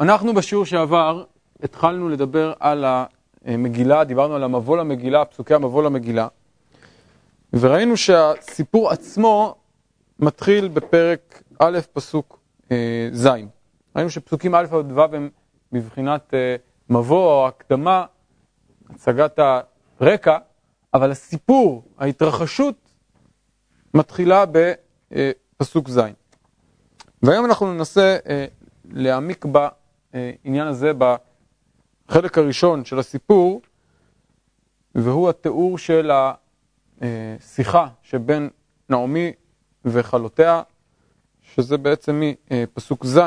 [0.00, 1.24] אנחנו בשיעור שעבר
[1.62, 2.84] התחלנו לדבר על
[3.44, 6.28] המגילה, דיברנו על המבוא למגילה, פסוקי המבוא למגילה,
[7.52, 9.54] וראינו שהסיפור עצמו
[10.18, 12.38] מתחיל בפרק א', פסוק
[12.72, 13.28] אה, ז'.
[13.96, 15.30] ראינו שפסוקים א' עד ו' הם
[15.72, 16.56] מבחינת אה,
[16.90, 18.04] מבוא או הקדמה,
[18.90, 19.38] הצגת
[20.00, 20.38] הרקע,
[20.94, 22.74] אבל הסיפור, ההתרחשות,
[23.94, 26.00] מתחילה בפסוק ז'.
[27.22, 28.46] והיום אנחנו ננסה אה,
[28.84, 29.44] להעמיק
[30.14, 30.92] בעניין הזה
[32.08, 33.62] בחלק הראשון של הסיפור,
[34.94, 36.10] והוא התיאור של
[37.00, 38.50] השיחה שבין
[38.88, 39.32] נעמי
[39.84, 40.62] וחלותיה,
[41.42, 43.20] שזה בעצם מפסוק ז',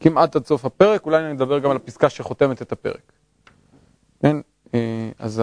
[0.00, 3.12] כמעט עד סוף הפרק, אולי אני אדבר גם על הפסקה שחותמת את הפרק.
[4.22, 4.36] כן,
[4.74, 5.42] אה, אז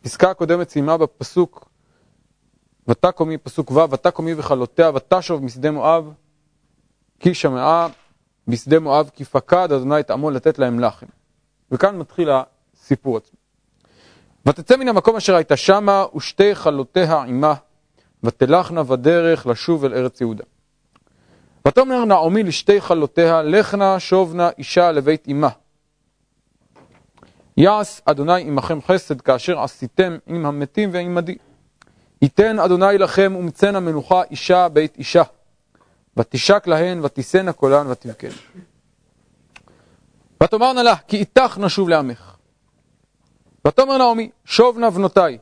[0.00, 1.68] הפסקה הקודמת סיימה בפסוק
[2.88, 6.12] ותקומי, פסוק ו', ותקומי וחלותיה, ותשוב משדה מואב,
[7.22, 7.88] כי שמעה
[8.48, 11.06] בשדה מואב, כי פקד אדוני את עמו לתת להם לחם.
[11.70, 13.38] וכאן מתחיל הסיפור עצמו.
[14.46, 17.54] ותצא מן המקום אשר הייתה שמה, ושתי חלותיה עמה,
[18.22, 20.44] ותלכנה בדרך לשוב אל ארץ יהודה.
[21.68, 25.48] ותאמר נעמי לשתי חלותיה, לכנה שובנה אישה לבית אמה.
[27.56, 31.36] יעש אדוני עמכם חסד כאשר עשיתם עם המתים ועמדי.
[32.22, 35.22] ייתן אדוני לכם ומצאנה מנוחה אישה בית אישה.
[36.16, 38.28] ותשק להן ותישאנה קולן ותבכן.
[40.42, 42.36] ותאמרנה לה כי איתך נשוב לעמך.
[43.66, 45.38] ותאמר נעמי שוב נא בנותיי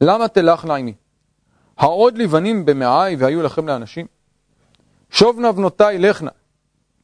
[0.00, 0.94] למה תלכנה עמי?
[1.78, 4.06] העוד לי בנים במעי והיו לכם לאנשים?
[5.10, 6.30] שוב נא בנותיי לכנה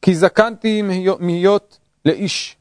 [0.01, 0.81] כי זקנתי
[1.19, 2.57] מהיות לאיש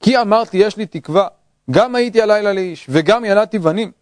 [0.00, 1.28] כי אמרתי יש לי תקווה
[1.70, 3.92] גם הייתי הלילה לאיש וגם ילדתי בנים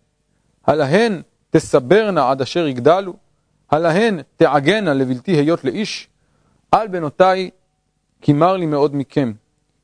[0.67, 3.15] הלהן תסברנה עד אשר יגדלו,
[3.71, 6.09] הלהן תעגנה לבלתי היות לאיש,
[6.71, 7.51] על בנותיי
[8.21, 9.33] כי מר לי מאוד מכם,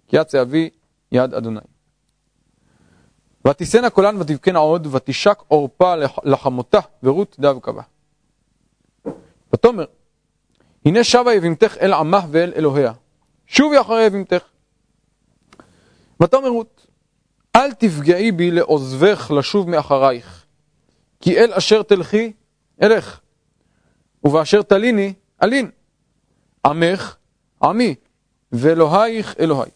[0.08, 0.70] כי יצא אבי
[1.12, 1.60] יד אדוני.
[3.46, 7.82] ותישאנה קולן ותבכנה עוד, ותשק עורפה לחמותה, ורות דווקא בה.
[9.54, 9.84] ותאמר,
[10.84, 12.92] הנה שבה יבימתך אל עמה ואל אלוהיה,
[13.46, 14.42] שובי אחרי יבימתך.
[16.22, 16.86] ותאמר רות,
[17.56, 20.44] אל תפגעי בי לעוזבך לשוב מאחרייך.
[21.20, 22.32] כי אל אשר תלכי,
[22.82, 23.20] אלך,
[24.24, 25.12] ובאשר תליני,
[25.42, 25.70] אלין.
[26.66, 27.16] עמך,
[27.62, 27.94] עמי,
[28.52, 29.70] ואלוהיך, אלוהי.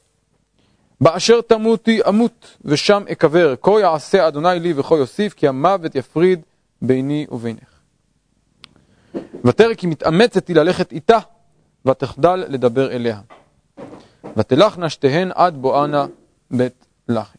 [1.01, 3.55] באשר תמותי, אמות, ושם אקבר.
[3.63, 6.41] כה יעשה אדוני לי וכה יוסיף, כי המוות יפריד
[6.83, 7.81] ביני ובינך.
[9.45, 11.19] ותרא כי מתאמצת היא ללכת איתה,
[11.87, 13.21] ותחדל לדבר אליה.
[14.37, 16.07] ותלכנה שתיהן עד בואנה
[16.51, 17.39] בית לחם.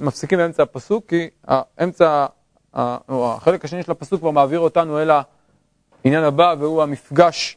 [0.00, 2.26] מפסיקים באמצע הפסוק, כי האמצע
[3.08, 5.10] או החלק השני של הפסוק כבר מעביר אותנו אל
[6.06, 7.56] העניין הבא, והוא המפגש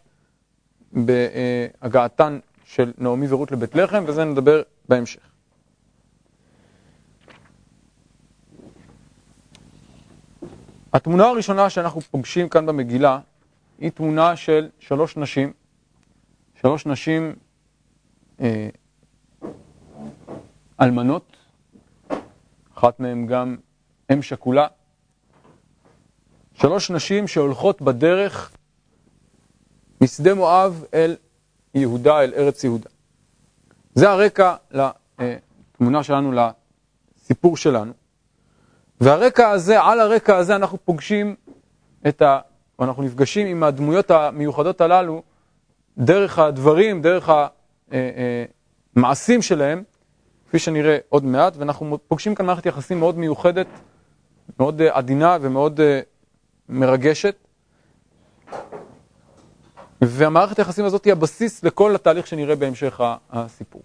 [0.94, 5.20] בהגעתן של נעמי ורות לבית לחם, וזה נדבר בהמשך.
[10.94, 13.20] התמונה הראשונה שאנחנו פוגשים כאן במגילה
[13.80, 15.54] היא תמונה של שלוש נשים,
[16.62, 17.36] שלוש נשים
[18.42, 18.70] אה,
[20.82, 21.38] אלמנות,
[22.74, 23.58] אחת מהן גם
[24.14, 24.68] אם שכולה,
[26.62, 28.52] שלוש נשים שהולכות בדרך
[30.02, 31.16] משדה מואב אל
[31.74, 32.90] יהודה, אל ארץ יהודה.
[33.96, 37.94] זה הרקע לתמונה שלנו, לסיפור שלנו.
[39.02, 41.36] והרקע הזה, על הרקע הזה אנחנו פוגשים
[42.08, 42.40] את ה...
[42.80, 45.24] או אנחנו נפגשים עם הדמויות המיוחדות הללו
[45.98, 47.30] דרך הדברים, דרך
[48.96, 49.84] המעשים שלהם,
[50.48, 53.68] כפי שנראה עוד מעט, ואנחנו פוגשים כאן מערכת יחסים מאוד מיוחדת,
[54.60, 55.80] מאוד עדינה ומאוד
[56.70, 57.36] מרגשת,
[60.02, 63.82] והמערכת היחסים הזאת היא הבסיס לכל התהליך שנראה בהמשך הסיפור.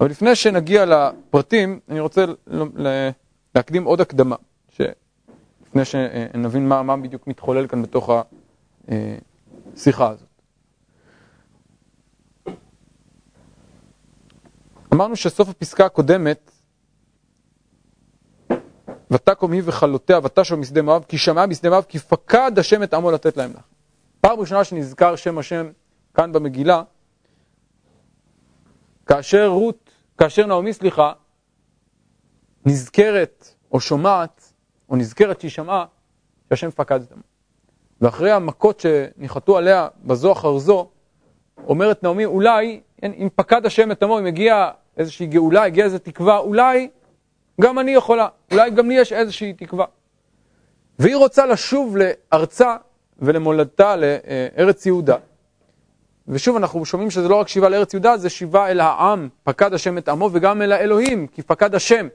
[0.00, 2.24] אבל לפני שנגיע לפרטים, אני רוצה
[3.54, 4.36] להקדים עוד הקדמה,
[5.66, 8.10] לפני שנבין מה, מה בדיוק מתחולל כאן בתוך
[8.88, 10.28] השיחה הזאת.
[14.94, 16.51] אמרנו שסוף הפסקה הקודמת
[19.12, 23.10] ותקום היא וכלותיה ותשוב משדה מואב, כי שמעה בשדה מואב, כי פקד השם את עמו
[23.10, 23.62] לתת להם לך.
[24.20, 25.70] פעם ראשונה שנזכר שם השם
[26.14, 26.82] כאן במגילה,
[29.06, 31.12] כאשר רות, כאשר נעמי, סליחה,
[32.66, 34.52] נזכרת או שומעת,
[34.88, 35.84] או נזכרת שהיא שמעה,
[36.48, 37.22] שהשם פקד את עמו.
[38.00, 40.88] ואחרי המכות שניחתו עליה בזו אחר זו,
[41.66, 46.38] אומרת נעמי, אולי, אם פקד השם את עמו, אם הגיעה איזושהי גאולה, הגיעה איזו תקווה,
[46.38, 46.88] אולי
[47.60, 49.86] גם אני יכולה, אולי גם לי יש איזושהי תקווה.
[50.98, 52.76] והיא רוצה לשוב לארצה
[53.18, 55.16] ולמולדתה, לארץ יהודה.
[56.28, 59.98] ושוב, אנחנו שומעים שזה לא רק שיבה לארץ יהודה, זה שיבה אל העם, פקד השם
[59.98, 62.08] את עמו, וגם אל האלוהים, כי פקד השם.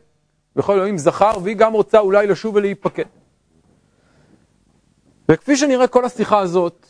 [0.56, 3.04] וכל אלוהים זכר, והיא גם רוצה אולי לשוב ולהיפקד.
[5.32, 6.88] וכפי שנראה, כל השיחה הזאת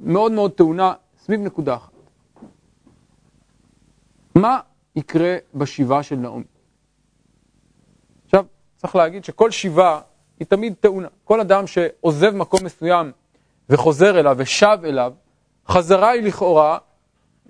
[0.00, 1.92] מאוד מאוד טעונה סביב נקודה אחת.
[4.34, 4.60] מה
[4.96, 6.44] יקרה בשיבה של נעמי?
[8.84, 10.00] צריך להגיד שכל שיבה
[10.40, 11.08] היא תמיד טעונה.
[11.24, 13.12] כל אדם שעוזב מקום מסוים
[13.70, 15.12] וחוזר אליו ושב אליו,
[15.68, 16.78] חזרה היא לכאורה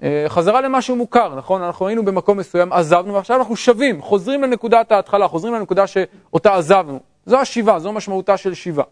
[0.03, 1.63] אה, חזרה למשהו מוכר, נכון?
[1.63, 7.01] אנחנו היינו במקום מסוים, עזבנו, ועכשיו אנחנו שבים, חוזרים לנקודת ההתחלה, חוזרים לנקודה שאותה עזבנו.
[7.27, 8.85] זו השיבה, זו משמעותה של שיבה.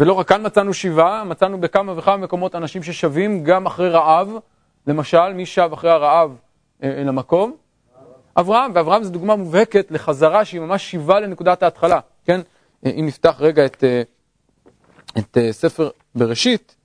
[0.00, 4.32] ולא רק כאן מצאנו שיבה, מצאנו בכמה וכמה מקומות אנשים ששבים גם אחרי רעב.
[4.86, 6.36] למשל, מי שב אחרי הרעב
[6.82, 7.56] אה, אל המקום?
[8.36, 12.40] אברהם, ואברהם זו דוגמה מובהקת לחזרה שהיא ממש שיבה לנקודת ההתחלה, כן?
[12.86, 13.84] אה, אם נפתח רגע את,
[15.18, 16.76] את ספר בראשית,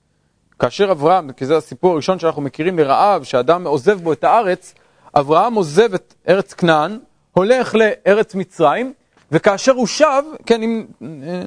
[0.59, 4.73] כאשר אברהם, כי זה הסיפור הראשון שאנחנו מכירים לרעב, שאדם עוזב בו את הארץ,
[5.15, 6.99] אברהם עוזב את ארץ כנען,
[7.31, 8.93] הולך לארץ מצרים,
[9.31, 10.85] וכאשר הוא שב, כן, אם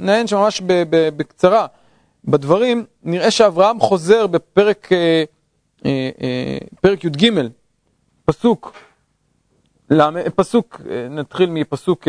[0.00, 1.67] נעיין שם ממש בקצרה
[2.25, 5.25] בדברים, נראה שאברהם חוזר בפרק אה,
[5.87, 6.11] אה,
[6.85, 7.31] אה, י"ג,
[8.25, 8.73] פסוק,
[10.35, 10.81] פסוק,
[11.11, 12.08] נתחיל מפסוק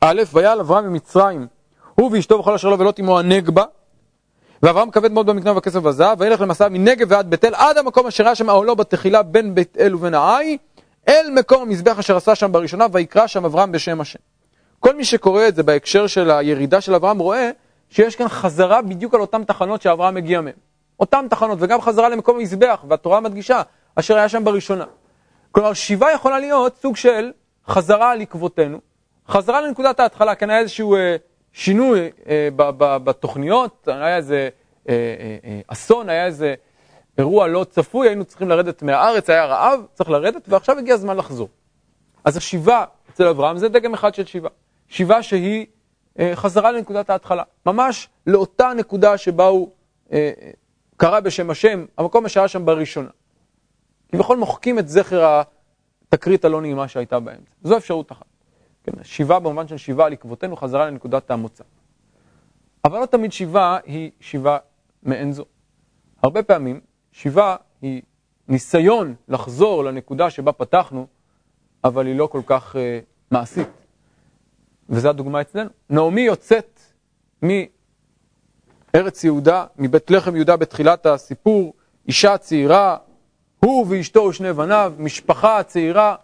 [0.00, 1.46] א', ויעל אברהם ממצרים,
[1.94, 3.64] הוא ואשתו וכל אשר לו ולא תימו הנגבה,
[4.62, 8.24] ואברהם כבד מאוד במקנה ובכסף והזהב, וילך למסע מנגב ועד בית אל, עד המקום אשר
[8.24, 10.58] היה שם אהלו בתחילה בין בית אל ובין העי,
[11.08, 14.18] אל מקום המזבח אשר עשה שם בראשונה, ויקרא שם אברהם בשם השם.
[14.80, 17.50] כל מי שקורא את זה בהקשר של הירידה של אברהם רואה
[17.90, 20.54] שיש כאן חזרה בדיוק על אותן תחנות שאברהם מגיע מהן.
[21.00, 23.62] אותן תחנות, וגם חזרה למקום המזבח, והתורה מדגישה,
[23.94, 24.84] אשר היה שם בראשונה.
[25.52, 27.32] כלומר, שיבה יכולה להיות סוג של
[27.68, 28.80] חזרה על עקבותינו,
[29.28, 31.16] חזרה לנקודת ההתחלה, כן היה איזשהו אה,
[31.52, 32.48] שינוי אה,
[33.04, 34.48] בתוכניות, היה איזה
[34.88, 36.54] אה, אה, אה, אסון, היה איזה
[37.18, 41.48] אירוע לא צפוי, היינו צריכים לרדת מהארץ, היה רעב, צריך לרדת, ועכשיו הגיע הזמן לחזור.
[42.24, 44.48] אז השיבה אצל אברהם זה דגם אחד של שיבה.
[44.88, 45.66] שיבה שהיא
[46.18, 49.70] אה, חזרה לנקודת ההתחלה, ממש לאותה נקודה שבה הוא
[50.12, 50.30] אה,
[50.96, 53.08] קרא בשם השם, המקום שהיה שם בראשונה.
[54.12, 55.42] כביכול מוחקים את זכר
[56.06, 57.50] התקרית הלא נעימה שהייתה באמצע.
[57.62, 58.24] זו אפשרות אחת.
[58.84, 61.64] כן, שיבה במובן של שיבה על עקבותינו חזרה לנקודת המוצא.
[62.84, 64.58] אבל לא תמיד שיבה היא שיבה
[65.02, 65.44] מעין זו.
[66.22, 66.80] הרבה פעמים
[67.12, 68.02] שיבה היא
[68.48, 71.06] ניסיון לחזור לנקודה שבה פתחנו,
[71.84, 72.78] אבל היא לא כל כך uh,
[73.30, 73.68] מעשית.
[74.88, 75.70] וזו הדוגמה אצלנו.
[75.90, 76.80] נעמי יוצאת
[77.42, 81.74] מארץ יהודה, מבית לחם יהודה בתחילת הסיפור,
[82.08, 82.96] אישה צעירה,
[83.64, 86.16] הוא ואשתו ושני בניו, משפחה צעירה,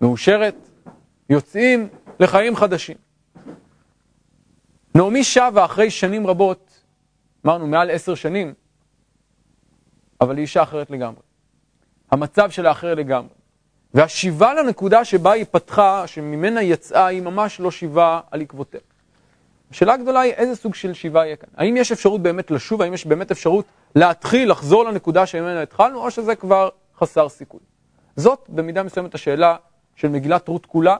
[0.00, 0.54] מאושרת,
[1.30, 1.88] יוצאים
[2.20, 2.96] לחיים חדשים.
[4.94, 6.82] נעמי שבה אחרי שנים רבות,
[7.46, 8.54] אמרנו מעל עשר שנים,
[10.20, 11.20] אבל היא אישה אחרת לגמרי.
[12.10, 13.28] המצב שלה אחר לגמרי.
[13.94, 18.80] והשיבה לנקודה שבה היא פתחה, שממנה יצאה, היא ממש לא שיבה על עקבותיה.
[19.70, 21.48] השאלה הגדולה היא איזה סוג של שיבה יהיה כאן.
[21.56, 23.64] האם יש אפשרות באמת לשוב, האם יש באמת אפשרות
[23.94, 26.68] להתחיל, לחזור לנקודה שממנה התחלנו, או שזה כבר
[26.98, 27.60] חסר סיכוי.
[28.16, 29.56] זאת במידה מסוימת השאלה
[29.96, 30.96] של מגילת רות כולה,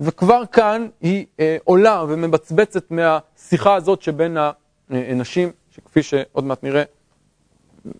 [0.00, 4.36] וכבר כאן היא אה, עולה ומבצבצת מהשיחה הזאת שבין
[4.90, 6.82] הנשים, שכפי שעוד מעט נראה,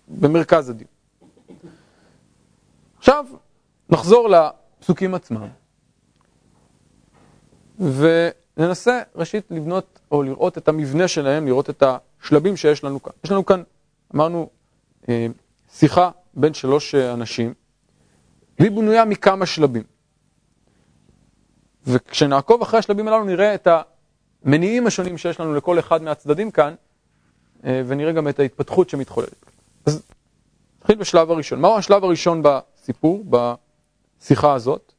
[0.07, 0.89] במרכז הדיון.
[2.97, 3.25] עכשיו,
[3.89, 5.47] נחזור לפסוקים עצמם,
[8.57, 13.13] וננסה ראשית לבנות או לראות את המבנה שלהם, לראות את השלבים שיש לנו כאן.
[13.23, 13.63] יש לנו כאן,
[14.15, 14.49] אמרנו,
[15.09, 15.27] אה,
[15.73, 17.53] שיחה בין שלוש אנשים,
[18.59, 19.83] והיא בנויה מכמה שלבים.
[21.87, 23.67] וכשנעקוב אחרי השלבים הללו נראה את
[24.43, 26.73] המניעים השונים שיש לנו לכל אחד מהצדדים כאן,
[27.65, 29.45] אה, ונראה גם את ההתפתחות שמתחוללת.
[29.85, 30.03] אז
[30.77, 31.61] נתחיל בשלב הראשון.
[31.61, 34.93] מהו השלב הראשון בסיפור, בשיחה הזאת?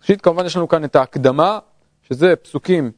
[0.00, 1.58] ראשית, כמובן יש לנו כאן את ההקדמה,
[2.08, 2.90] שזה פסוקים,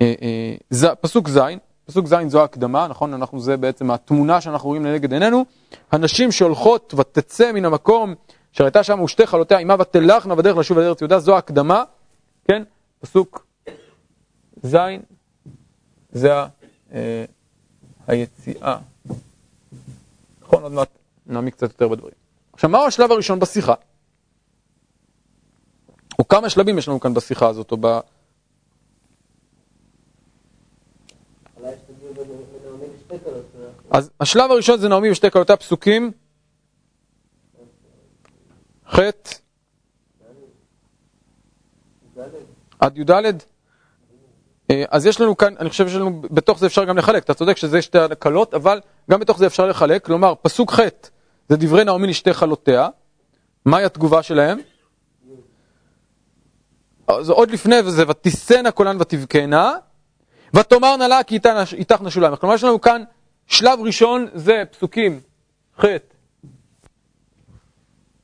[0.00, 1.38] אה, אה, ז, פסוק ז',
[1.84, 3.14] פסוק ז' זו ההקדמה, נכון?
[3.14, 5.44] אנחנו, זה בעצם התמונה שאנחנו רואים לנגד עינינו.
[5.92, 8.14] הנשים שהולכות ותצא מן המקום,
[8.52, 11.84] שהייתה שם ושתי חלותיה עמה ותלכנה בדרך לשוב לארץ יהודה, זו ההקדמה.
[12.44, 12.62] כן?
[13.00, 13.46] פסוק
[14.62, 14.76] ז',
[16.12, 16.32] זה
[16.92, 17.24] אה,
[18.06, 18.76] היציאה.
[20.42, 20.88] נכון, עוד מעט
[21.26, 22.14] נעמיק קצת יותר בדברים.
[22.52, 23.74] עכשיו, מהו השלב הראשון בשיחה?
[26.18, 27.76] או כמה שלבים יש לנו כאן בשיחה הזאת, או
[33.90, 36.12] אז השלב הראשון זה נעמי ושתי קלותיה פסוקים
[38.88, 38.98] ח'
[42.78, 43.10] עד י"ד?
[44.70, 47.56] אה, אז יש לנו כאן, אני חושב שלנו, בתוך זה אפשר גם לחלק, אתה צודק
[47.56, 48.80] שזה שתי הקלות, אבל
[49.10, 50.80] גם בתוך זה אפשר לחלק, כלומר, פסוק ח'
[51.48, 52.88] זה דברי נעמי לשתי חלותיה,
[53.64, 54.58] מהי התגובה שלהם?
[57.08, 59.74] אז עוד לפני וזה, ותישאנה קולן ותבכנה,
[60.54, 61.38] ותאמרנה לה כי
[61.72, 62.36] איתך נשו להם.
[62.36, 63.02] כלומר, יש לנו כאן
[63.48, 65.20] שלב ראשון, זה פסוקים
[65.80, 65.84] ח'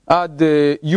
[0.07, 0.97] עד uh, י',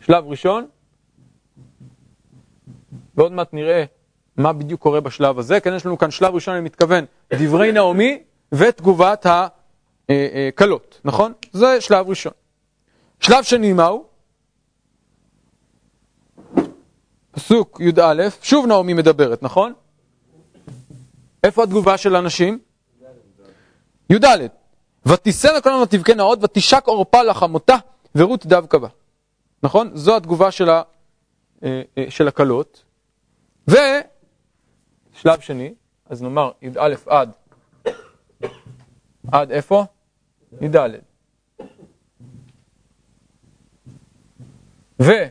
[0.00, 0.66] שלב ראשון,
[3.14, 3.84] ועוד מעט נראה
[4.36, 5.60] מה בדיוק קורה בשלב הזה.
[5.60, 9.26] כן, יש לנו כאן שלב ראשון, אני מתכוון, דברי נעמי ותגובת
[10.08, 11.32] הכלות, נכון?
[11.52, 12.32] זה שלב ראשון.
[13.20, 14.06] שלב שני מהו?
[17.30, 19.72] פסוק י"א, שוב נעמי מדברת, נכון?
[21.46, 22.58] איפה התגובה של הנשים?
[24.10, 24.24] י"ד,
[25.06, 27.76] ותישאנה כל הזמן ותבכנה עוד ותשק עורפה לחמותה
[28.14, 28.88] ורות דווקא בה.
[29.62, 29.90] נכון?
[29.94, 30.82] זו התגובה של, ה,
[31.64, 32.84] אה, אה, של הקלות.
[33.68, 35.74] ושלב שני,
[36.06, 37.32] אז נאמר י"א עד,
[39.32, 39.84] עד איפה?
[40.60, 40.76] י"ד.
[44.98, 45.30] ושלב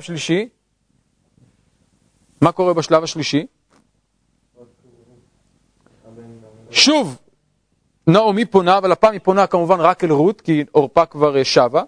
[0.00, 0.48] שלישי,
[2.40, 3.46] מה קורה בשלב השלישי?
[6.72, 7.18] שוב,
[8.06, 11.82] נעמי פונה, אבל הפעם היא פונה כמובן רק אל רות, כי עורפה כבר אה, שבה.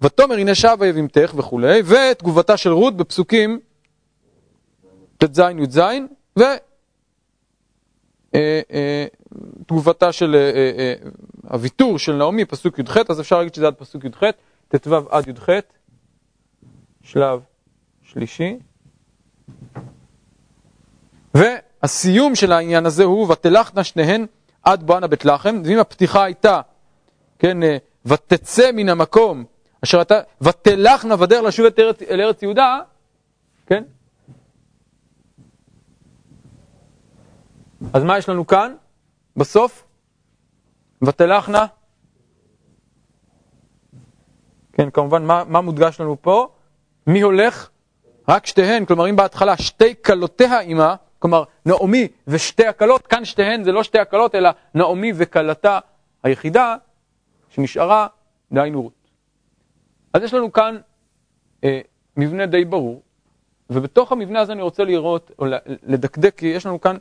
[0.00, 3.60] ותאמר הנה שבה יבימתך וכולי, ותגובתה של רות בפסוקים
[5.18, 5.80] ט"ז י"ז,
[9.56, 10.36] ותגובתה אה, אה, של
[11.48, 14.22] הוויתור של נעמי, פסוק י"ח, אז אפשר להגיד שזה עד פסוק י"ח,
[14.68, 15.48] ט"ו עד י"ח,
[17.02, 17.40] שלב
[18.02, 18.58] שלישי.
[21.82, 24.26] והסיום של העניין הזה הוא, ותלכנה שניהן
[24.62, 26.60] עד בואנה בית לחם, ואם הפתיחה הייתה,
[27.38, 29.44] כן, אה, ותצא מן המקום
[29.84, 32.80] אשר אתה, ותלכנה בדרך לשוב את ארץ, אל ארץ יהודה,
[33.66, 33.84] כן?
[37.92, 38.74] אז מה יש לנו כאן?
[39.36, 39.84] בסוף?
[41.02, 41.66] ותלכנה?
[44.72, 46.48] כן, כמובן, מה, מה מודגש לנו פה?
[47.06, 47.70] מי הולך?
[48.28, 53.72] רק שתיהן, כלומר אם בהתחלה שתי כלותיה עימה, כלומר נעמי ושתי הכלות, כאן שתיהן זה
[53.72, 55.78] לא שתי הכלות אלא נעמי וכלתה
[56.22, 56.76] היחידה
[57.48, 58.06] שנשארה,
[58.52, 58.92] דהיינו רות.
[60.12, 60.76] אז יש לנו כאן
[61.64, 61.80] אה,
[62.16, 63.02] מבנה די ברור,
[63.70, 65.46] ובתוך המבנה הזה אני רוצה לראות, או
[65.82, 66.96] לדקדק, כי יש לנו כאן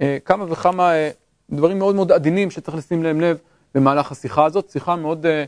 [0.00, 1.10] אה, כמה וכמה אה,
[1.50, 3.38] דברים מאוד מאוד עדינים שצריך לשים להם לב
[3.74, 5.44] במהלך השיחה הזאת, שיחה מאוד אה,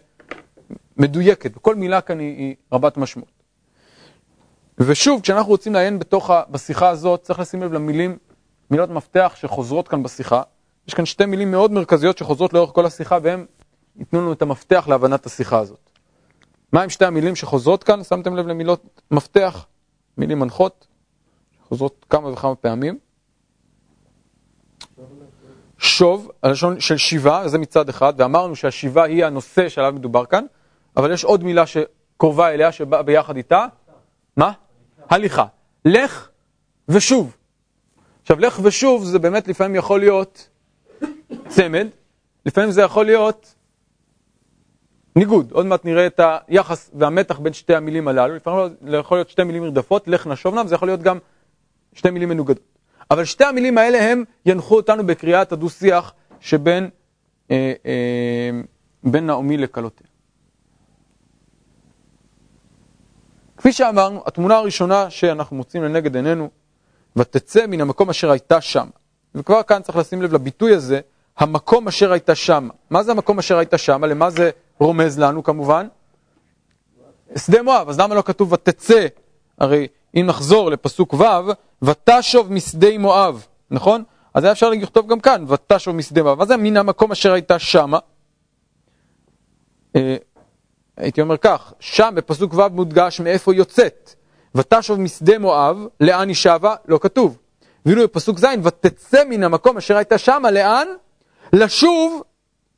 [0.96, 3.43] מדויקת, וכל מילה כאן היא, היא רבת משמעות.
[4.78, 8.18] ושוב, כשאנחנו רוצים לעיין בתוך, בשיחה הזאת, צריך לשים לב למילים,
[8.70, 10.42] מילות מפתח שחוזרות כאן בשיחה.
[10.88, 13.46] יש כאן שתי מילים מאוד מרכזיות שחוזרות לאורך כל השיחה, והם
[13.96, 15.90] ייתנו לנו את המפתח להבנת השיחה הזאת.
[16.72, 18.02] מהם שתי המילים שחוזרות כאן?
[18.02, 19.66] שמתם לב למילות מפתח,
[20.18, 20.86] מילים מנחות,
[21.58, 22.98] שחוזרות כמה וכמה פעמים.
[25.78, 30.44] שוב, הלשון של שיבה, זה מצד אחד, ואמרנו שהשיבה היא הנושא שעליו מדובר כאן,
[30.96, 33.66] אבל יש עוד מילה שקרובה אליה, שבאה ביחד איתה.
[34.36, 34.52] מה?
[35.10, 35.44] הליכה.
[35.84, 36.28] לך
[36.88, 37.36] ושוב.
[38.22, 40.48] עכשיו, לך ושוב זה באמת לפעמים יכול להיות
[41.48, 41.86] צמד,
[42.46, 43.54] לפעמים זה יכול להיות
[45.16, 45.52] ניגוד.
[45.52, 48.34] עוד מעט נראה את היחס והמתח בין שתי המילים הללו.
[48.34, 51.18] לפעמים זה יכול להיות שתי מילים נרדפות, לך נשובנה, וזה יכול להיות גם
[51.92, 52.78] שתי מילים מנוגדות.
[53.10, 56.90] אבל שתי המילים האלה הם ינחו אותנו בקריאת הדו-שיח שבין
[57.50, 58.60] אה, אה,
[59.02, 60.06] בין נעמי לכלותיה.
[63.64, 66.48] כפי שאמרנו, התמונה הראשונה שאנחנו מוצאים לנגד עינינו,
[67.16, 68.86] ותצא מן המקום אשר הייתה שם.
[69.34, 71.00] וכבר כאן צריך לשים לב לביטוי הזה,
[71.38, 72.68] המקום אשר הייתה שם.
[72.90, 74.04] מה זה המקום אשר הייתה שם?
[74.04, 75.86] למה זה רומז לנו כמובן?
[77.36, 79.06] שדה מואב, אז למה לא כתוב ותצא?
[79.58, 81.24] הרי אם נחזור לפסוק ו',
[81.82, 84.04] ותשוב משדה מואב, נכון?
[84.34, 86.38] אז היה אפשר לכתוב גם כאן, ותשוב משדה מואב.
[86.38, 87.98] מה זה מן המקום אשר הייתה שמה?
[90.96, 94.14] הייתי אומר כך, שם בפסוק ו' מודגש מאיפה יוצאת.
[94.54, 96.74] ותשוב משדה מואב, לאן היא שבה?
[96.88, 97.38] לא כתוב.
[97.86, 100.86] ואילו בפסוק ז', ותצא מן המקום אשר הייתה שמה, לאן?
[101.52, 102.22] לשוב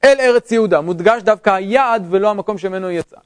[0.05, 0.81] אל ארץ יהודה.
[0.81, 3.21] מודגש דווקא היעד ולא המקום שממנו היא יצאה.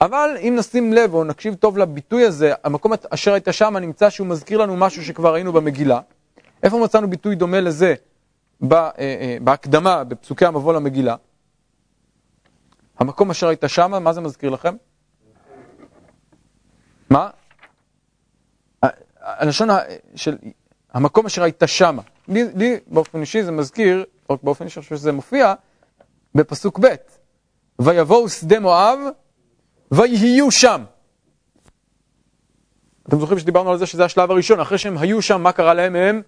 [0.00, 4.26] אבל אם נשים לב או נקשיב טוב לביטוי הזה, המקום אשר הייתה שמה נמצא שהוא
[4.26, 6.00] מזכיר לנו משהו שכבר ראינו במגילה.
[6.62, 7.94] איפה מצאנו ביטוי דומה לזה
[8.72, 11.16] אה, אה, בהקדמה, בפסוקי המבוא למגילה?
[13.02, 14.74] המקום אשר היית שמה, מה זה מזכיר לכם?
[17.10, 17.30] מה?
[19.20, 19.68] הלשון
[20.14, 20.36] של
[20.92, 22.02] המקום אשר היית שמה.
[22.28, 25.54] לי, לי באופן אישי זה מזכיר, או באופן אישי חושב שזה מופיע,
[26.34, 26.94] בפסוק ב'
[27.78, 28.98] ויבואו שדה מואב
[29.90, 30.84] ויהיו שם.
[33.08, 35.96] אתם זוכרים שדיברנו על זה שזה השלב הראשון, אחרי שהם היו שם, מה קרה להם?
[35.96, 36.22] הם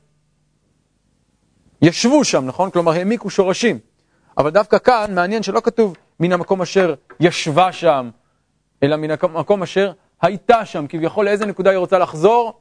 [1.82, 2.70] ישבו שם, נכון?
[2.70, 3.78] כלומר, העמיקו שורשים.
[4.38, 8.11] אבל דווקא כאן, מעניין שלא כתוב מן המקום אשר ישבה שם,
[8.83, 9.92] אלא מן המקום אשר
[10.23, 10.87] הייתה שם.
[10.88, 12.61] כביכול, לאיזה נקודה היא רוצה לחזור?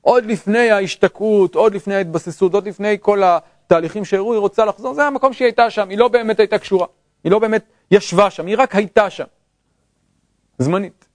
[0.00, 4.94] עוד לפני ההשתקעות, עוד לפני ההתבססות, עוד לפני כל התהליכים שהראו, היא רוצה לחזור.
[4.94, 6.86] זה המקום שהיא הייתה שם, היא לא באמת הייתה קשורה.
[7.24, 9.24] היא לא באמת ישבה שם, היא רק הייתה שם.
[10.58, 11.08] זמנית.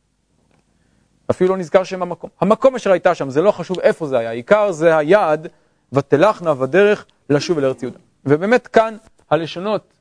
[1.32, 2.29] אפילו לא נזכר שם המקום.
[2.41, 5.48] המקום אשר הייתה שם, זה לא חשוב איפה זה היה, העיקר זה היעד,
[5.94, 8.00] ותלכנה בדרך לשוב אל ארץ יהודה.
[8.25, 8.98] ובאמת כאן
[9.29, 9.94] הלשונות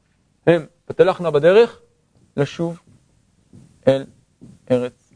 [0.47, 1.81] הם, ותלכנה בדרך
[2.37, 2.81] לשוב
[3.89, 4.05] אל
[4.71, 5.13] ארץ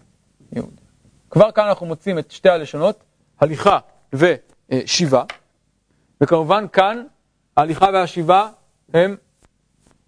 [0.52, 0.82] יהודה.
[1.30, 3.04] כבר כאן אנחנו מוצאים את שתי הלשונות,
[3.40, 3.78] הליכה
[4.12, 5.24] ושיבה,
[6.20, 7.04] וכמובן כאן
[7.56, 8.50] ההליכה והשיבה
[8.94, 9.16] הן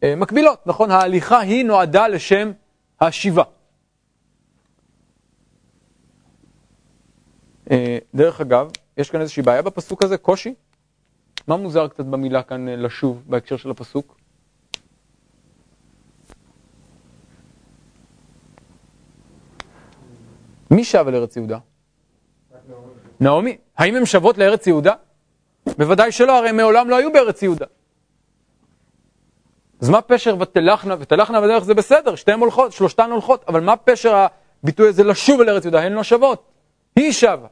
[0.02, 0.90] אה, מקבילות, נכון?
[0.90, 2.52] ההליכה היא נועדה לשם
[3.00, 3.42] השיבה.
[7.71, 10.54] אה, דרך אגב, יש כאן איזושהי בעיה בפסוק הזה, קושי?
[11.49, 14.21] מה מוזר קצת במילה כאן אה, לשוב בהקשר של הפסוק?
[20.72, 21.58] מי שב אל ארץ יהודה?
[23.20, 23.56] נעמי.
[23.78, 24.94] האם הן שוות לארץ יהודה?
[25.78, 27.66] בוודאי שלא, הרי מעולם לא היו בארץ יהודה.
[29.80, 34.26] אז מה פשר ותלכנה, ותלכנה בדרך זה בסדר, שתיהן הולכות, שלושתן הולכות, אבל מה פשר
[34.62, 35.80] הביטוי הזה לשוב אל ארץ יהודה?
[35.80, 36.52] הן לא שוות.
[36.96, 37.46] היא שבה.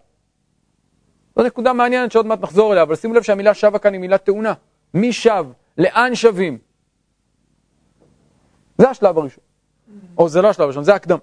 [1.37, 4.19] זו נקודה מעניינת שעוד מעט נחזור אליה, אבל שימו לב שהמילה שבה כאן היא מילה
[4.19, 4.53] טעונה.
[4.95, 5.47] מי שב?
[5.79, 6.59] לאן שבים?
[8.79, 9.45] זה השלב הראשון.
[10.19, 11.19] או זה לא השלב הראשון, זה הקדם.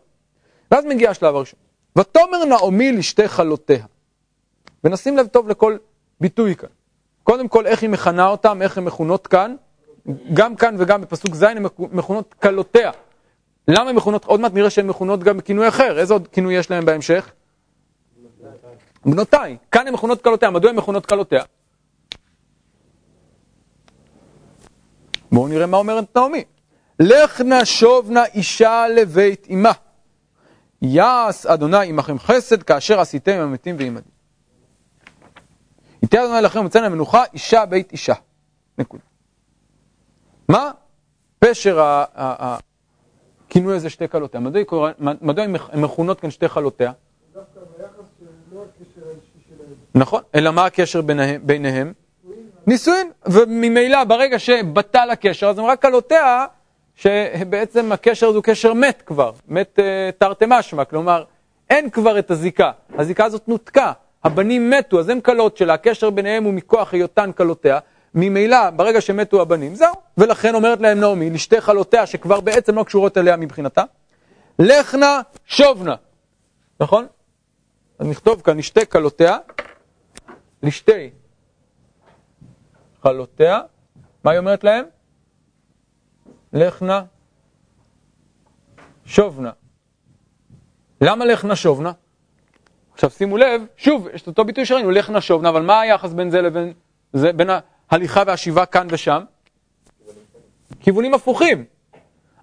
[0.72, 1.60] ואז מגיע השלב הראשון.
[1.98, 3.86] ותאמר נעמי לשתי חלותיה.
[4.84, 5.78] ונשים לב טוב לכל
[6.22, 6.70] ביטוי כאן.
[7.24, 9.56] קודם כל, איך היא מכנה אותם, איך הן מכונות כאן,
[10.34, 12.92] גם כאן וגם בפסוק ז' הן מכונות כלותיה.
[13.68, 16.72] למה הן מכונות, עוד מעט נראה שהן מכונות גם בכינוי אחר, איזה עוד כינוי יש
[16.72, 17.32] להן בהמשך?
[19.06, 19.58] בנותיי.
[19.72, 21.44] כאן הן מכונות כלותיה, מדוע הן מכונות כלותיה?
[25.32, 26.44] בואו נראה מה אומרת נעמי.
[27.00, 29.72] לך נא שוב נא אישה לבית אמה.
[30.82, 34.18] יעש אדוני עמכם חסד כאשר עשיתם עם המתים ועמדים.
[36.04, 38.14] ייתן אדוני לכם ומצאנה מנוחה אישה בית אישה.
[38.78, 39.04] נקודה.
[40.50, 40.72] מה
[41.40, 41.80] פשר
[42.16, 44.40] הכינוי הזה שתי כלותיה?
[45.00, 46.92] מדוע הן מכונות כאן שתי כלותיה?
[49.96, 51.02] נכון, אלא מה הקשר
[51.42, 51.94] ביניהם?
[52.68, 56.46] נישואין, וממילא ברגע שבטל הקשר, אז הם רק כלותיה
[56.98, 59.82] שבעצם הקשר הזה הוא קשר מת כבר, מת uh,
[60.18, 61.24] תרתי משמע, כלומר
[61.70, 63.92] אין כבר את הזיקה, הזיקה הזאת נותקה,
[64.24, 67.80] הבנים מתו, אז הם כלות שלה, הקשר ביניהם הוא מכוח היותן כלותיה,
[68.14, 73.18] ממילא ברגע שמתו הבנים, זהו, ולכן אומרת להם נעמי, לשתי כלותיה שכבר בעצם לא קשורות
[73.18, 73.84] אליה מבחינתה,
[74.60, 75.96] לכנה שובנה,
[76.80, 77.08] נכון?
[78.00, 79.38] אז נכתוב כאן לשתי כלותיה,
[80.64, 81.10] לשתי
[83.00, 83.62] כלותיה,
[84.24, 84.97] מה היא אומרת להם?
[86.58, 87.04] לכנה
[89.06, 89.52] שובנה.
[91.02, 91.92] למה לכנה שובנה?
[92.94, 96.30] עכשיו שימו לב, שוב, יש את אותו ביטוי שראינו, לכנה שובנה, אבל מה היחס בין
[96.30, 96.74] זה לבין
[97.14, 97.50] זה, בין
[97.92, 99.24] ההליכה והשיבה כאן ושם?
[100.80, 101.66] כיוונים הפוכים.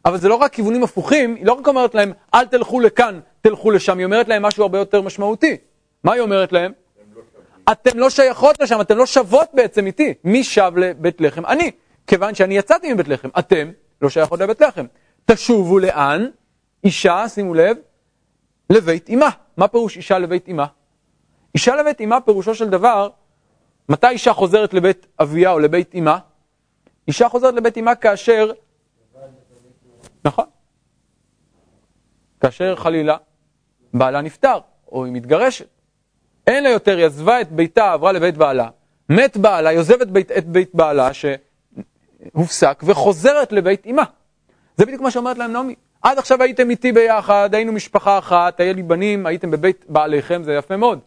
[0.05, 3.71] אבל זה לא רק כיוונים הפוכים, היא לא רק אומרת להם, אל תלכו לכאן, תלכו
[3.71, 5.57] לשם, היא אומרת להם משהו הרבה יותר משמעותי.
[6.05, 6.73] מה היא אומרת להם?
[7.73, 10.15] אתם לא שייכות לשם, אתם לא שוות בעצם איתי.
[10.25, 11.47] מי שב לבית לחם?
[11.47, 11.71] אני.
[12.07, 13.29] כיוון שאני יצאתי מבית לחם.
[13.39, 13.71] אתם
[14.03, 14.87] לא שייכות לבית לחם.
[15.25, 16.27] תשובו לאן?
[16.85, 17.77] אישה, שימו לב,
[18.71, 19.29] לבית אמה.
[19.57, 20.67] מה פירוש אישה לבית אמה?
[21.55, 23.09] אישה לבית אמה פירושו של דבר,
[23.89, 26.19] מתי אישה חוזרת לבית אביה או לבית אמה?
[27.09, 28.53] אישה חוזרת לבית אמה כאשר...
[30.25, 30.45] נכון.
[32.41, 33.17] כאשר חלילה
[33.95, 34.59] בעלה נפטר,
[34.93, 35.67] או היא מתגרשת.
[36.47, 38.69] אין לה יותר, היא עזבה את ביתה, עברה לבית בעלה.
[39.09, 41.11] מת בעלה, היא עוזבת בית, את בית בעלה
[42.25, 44.03] שהופסק, וחוזרת לבית אמה.
[44.77, 45.75] זה בדיוק מה שאומרת להם נעמי.
[46.03, 50.55] עד עכשיו הייתם איתי ביחד, היינו משפחה אחת, היה לי בנים, הייתם בבית בעליכם, זה
[50.55, 50.99] יפה מאוד.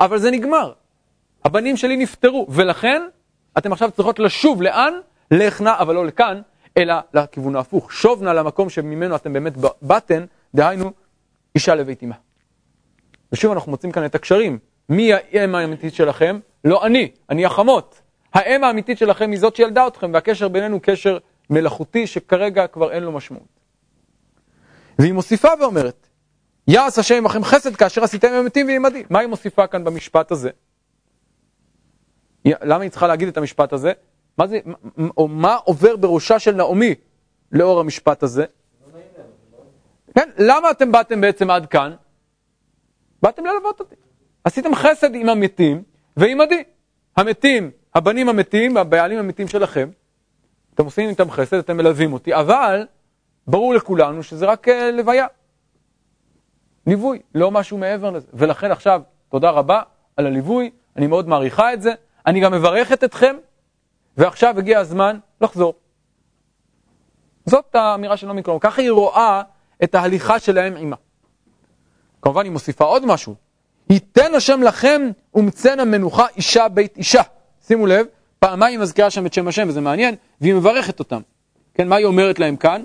[0.00, 0.72] אבל זה נגמר.
[1.44, 3.02] הבנים שלי נפטרו, ולכן
[3.58, 4.92] אתם עכשיו צריכות לשוב לאן?
[5.30, 6.40] לך נא, אבל לא לכאן,
[6.78, 7.92] אלא לכיוון ההפוך.
[7.92, 10.92] שוב נא למקום שממנו אתם באמת באתן, דהיינו,
[11.54, 12.14] אישה לבית אמה.
[13.32, 14.58] ושוב אנחנו מוצאים כאן את הקשרים.
[14.88, 16.38] מי האם האמיתית שלכם?
[16.64, 18.02] לא אני, אני החמות.
[18.34, 21.18] האם האמיתית שלכם היא זאת שילדה אתכם, והקשר בינינו קשר
[21.50, 23.60] מלאכותי שכרגע כבר אין לו משמעות.
[24.98, 26.08] והיא מוסיפה ואומרת,
[26.68, 29.04] יעש השם עמכם חסד כאשר עשיתם אמיתים ועמדי.
[29.10, 30.50] מה היא מוסיפה כאן במשפט הזה?
[32.44, 33.92] למה היא צריכה להגיד את המשפט הזה?
[34.38, 34.58] מה, זה,
[35.16, 36.94] או מה עובר בראשה של נעמי
[37.52, 38.44] לאור המשפט הזה?
[40.14, 41.94] כן, למה אתם באתם בעצם עד כאן?
[43.22, 43.94] באתם ללוות אותי.
[44.44, 45.82] עשיתם חסד עם המתים
[46.16, 46.62] ועימדי.
[47.16, 49.88] המתים, הבנים המתים, הבעלים המתים שלכם,
[50.74, 52.86] אתם עושים איתם חסד, אתם מלווים אותי, אבל
[53.46, 55.26] ברור לכולנו שזה רק אה, לוויה.
[56.86, 58.26] ליווי, לא משהו מעבר לזה.
[58.34, 59.82] ולכן עכשיו, תודה רבה
[60.16, 61.94] על הליווי, אני מאוד מעריכה את זה,
[62.26, 63.36] אני גם מברכת אתכם,
[64.16, 65.74] ועכשיו הגיע הזמן לחזור.
[67.46, 69.42] זאת האמירה של נעמי קלומר, ככה היא רואה
[69.84, 70.96] את ההליכה שלהם עימה.
[72.22, 73.34] כמובן היא מוסיפה עוד משהו,
[73.90, 75.02] ייתן השם לכם
[75.34, 77.22] ומצאנה מנוחה אישה בית אישה.
[77.66, 78.06] שימו לב,
[78.38, 81.20] פעמיים מזכירה שם את שם השם, וזה מעניין, והיא מברכת אותם.
[81.74, 82.84] כן, מה היא אומרת להם כאן?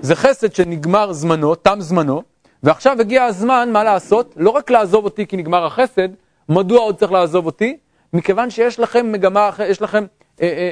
[0.00, 2.22] זה חסד שנגמר זמנו, תם זמנו,
[2.62, 4.34] ועכשיו הגיע הזמן, מה לעשות?
[4.36, 6.08] לא רק לעזוב אותי כי נגמר החסד,
[6.48, 7.76] מדוע עוד צריך לעזוב אותי?
[8.12, 10.04] מכיוון שיש לכם מגמה, יש לכם
[10.40, 10.70] אה, אה,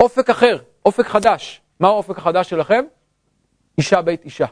[0.00, 1.60] אופק אחר, אופק חדש.
[1.80, 2.84] מה האופק החדש שלכם?
[3.78, 4.46] אישה בית אישה.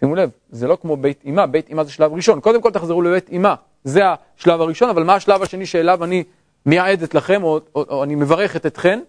[0.00, 2.40] שימו לב, זה לא כמו בית אימה, בית אימה זה שלב ראשון.
[2.40, 4.02] קודם כל תחזרו לבית אימה, זה
[4.38, 6.24] השלב הראשון, אבל מה השלב השני שאליו אני
[6.66, 9.00] מייעדת לכם, או, או, או אני מברכת אתכן?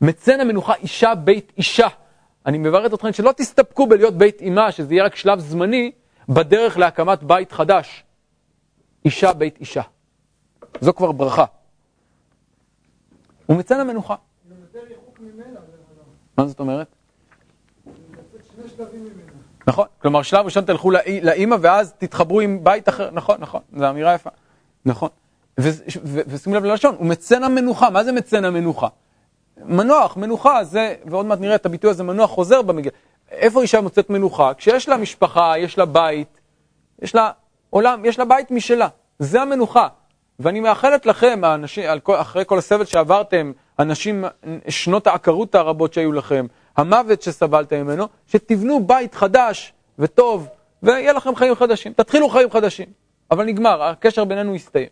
[0.00, 1.86] מצן המנוחה אישה בית אישה.
[2.46, 5.92] אני מברכת אתכם שלא תסתפקו בלהיות בית אימה, שזה יהיה רק שלב זמני
[6.28, 8.04] בדרך להקמת בית חדש.
[9.04, 9.82] אישה בית אישה.
[10.80, 11.44] זו כבר ברכה.
[13.48, 14.14] ומצן המנוחה.
[16.38, 16.86] מה זאת אומרת?
[19.66, 20.90] נכון, כלומר שלב ראשון תלכו
[21.22, 24.30] לאימא ואז תתחברו עם בית אחר, נכון, נכון, זו אמירה יפה,
[24.84, 25.08] נכון.
[25.58, 28.88] ושימו לב ללשון, הוא מצן המנוחה, מה זה מצן המנוחה?
[29.64, 32.90] מנוח, מנוחה, זה, ועוד מעט נראה את הביטוי הזה, מנוח חוזר במגיל.
[33.30, 34.54] איפה אישה מוצאת מנוחה?
[34.54, 36.40] כשיש לה משפחה, יש לה בית,
[37.02, 37.30] יש לה
[37.70, 38.88] עולם, יש לה בית משלה,
[39.18, 39.88] זה המנוחה.
[40.40, 44.24] ואני מאחלת לכם, האנשים, אחרי כל הסבל שעברתם, אנשים,
[44.68, 50.48] שנות העקרות הרבות שהיו לכם, המוות שסבלתם ממנו, שתבנו בית חדש וטוב,
[50.82, 51.92] ויהיה לכם חיים חדשים.
[51.92, 52.86] תתחילו חיים חדשים.
[53.30, 54.88] אבל נגמר, הקשר בינינו יסתיים.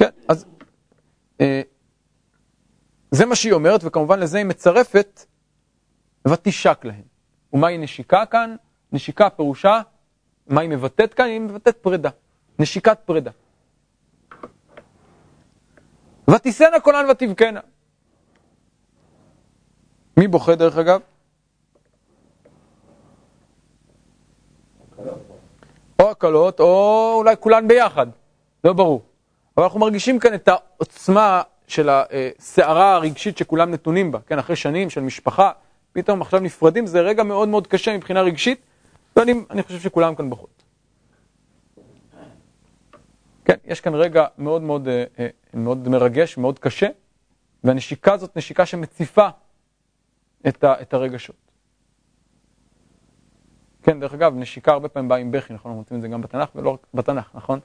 [0.00, 0.46] כן, אז
[1.40, 1.62] אה,
[3.10, 5.26] זה מה שהיא אומרת, וכמובן לזה היא מצרפת
[6.28, 7.02] ותשק להם.
[7.52, 8.56] ומהי נשיקה כאן?
[8.92, 9.80] נשיקה פירושה,
[10.46, 11.24] מה היא מבטאת כאן?
[11.24, 12.10] היא מבטאת פרידה.
[12.58, 13.30] נשיקת פרידה.
[16.30, 17.60] ותישאנה קולן ותבכנה.
[20.16, 21.00] מי בוכה דרך אגב?
[26.02, 28.06] או הקלות, או אולי כולן ביחד,
[28.64, 29.09] לא ברור.
[29.56, 34.90] אבל אנחנו מרגישים כאן את העוצמה של הסערה הרגשית שכולם נתונים בה, כן, אחרי שנים
[34.90, 35.50] של משפחה,
[35.92, 38.60] פתאום עכשיו נפרדים, זה רגע מאוד מאוד קשה מבחינה רגשית,
[39.16, 40.62] ואני חושב שכולם כאן בוכות.
[43.44, 46.88] כן, יש כאן רגע מאוד מאוד, אה, אה, מאוד מרגש, מאוד קשה,
[47.64, 49.28] והנשיקה הזאת נשיקה שמציפה
[50.48, 51.36] את, ה, את הרגשות.
[53.82, 55.70] כן, דרך אגב, נשיקה הרבה פעמים באה עם בכי, נכון?
[55.70, 57.60] אנחנו מוצאים את זה גם בתנ"ך ולא רק בתנ"ך, נכון?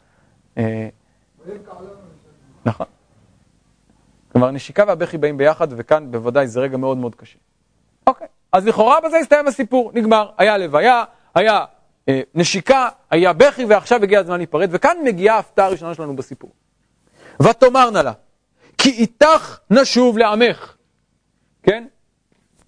[2.66, 2.86] נכון.
[4.32, 7.38] כלומר, נשיקה והבכי באים ביחד, וכאן בוודאי זה רגע מאוד מאוד קשה.
[8.08, 10.30] אוקיי, אז לכאורה בזה הסתיים הסיפור, נגמר.
[10.38, 11.04] היה לוויה,
[11.36, 11.66] היה
[12.10, 16.52] אה, נשיקה, היה בכי, ועכשיו הגיע הזמן להיפרד, וכאן מגיעה ההפתעה הראשונה שלנו בסיפור.
[17.42, 18.14] ותאמרנה לה,
[18.78, 20.76] כי איתך נשוב לעמך.
[21.64, 21.88] כן?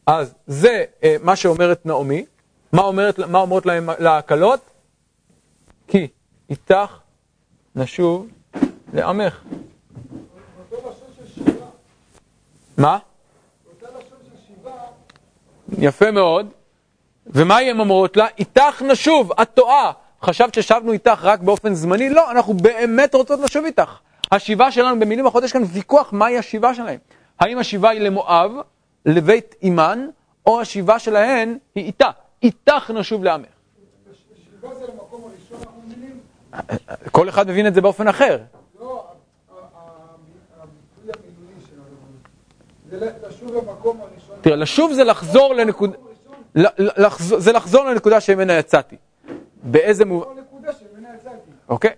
[0.05, 2.25] אז זה אה, מה שאומרת נעמי.
[2.73, 4.69] מה, אומרת, מה אומרות להם להקלות?
[5.87, 6.07] כי
[6.49, 6.99] איתך
[7.75, 8.27] נשוב
[8.93, 9.43] לעמך.
[12.77, 12.97] מה?
[15.77, 16.49] יפה מאוד.
[17.25, 18.27] ומה הן אומרות לה?
[18.37, 19.91] איתך נשוב, את טועה.
[20.21, 22.09] חשבת ששבנו איתך רק באופן זמני?
[22.09, 23.99] לא, אנחנו באמת רוצות לשוב איתך.
[24.31, 26.99] השיבה שלנו, במילים אחרות, יש כאן ויכוח מהי השיבה שלהם.
[27.39, 28.51] האם השיבה היא למואב,
[29.05, 30.07] לבית אימן,
[30.45, 32.09] או השיבה שלהן היא איתה.
[32.43, 33.47] איתך נשוב לעמך.
[37.11, 38.37] כל אחד מבין את זה באופן אחר.
[42.89, 44.35] זה לשוב למקום הראשון.
[44.41, 45.97] תראה, לשוב זה לחזור לנקודה...
[47.17, 48.95] זה לחזור לנקודה שממנה יצאתי.
[49.63, 50.27] באיזה מובן...
[51.69, 51.91] אוקיי.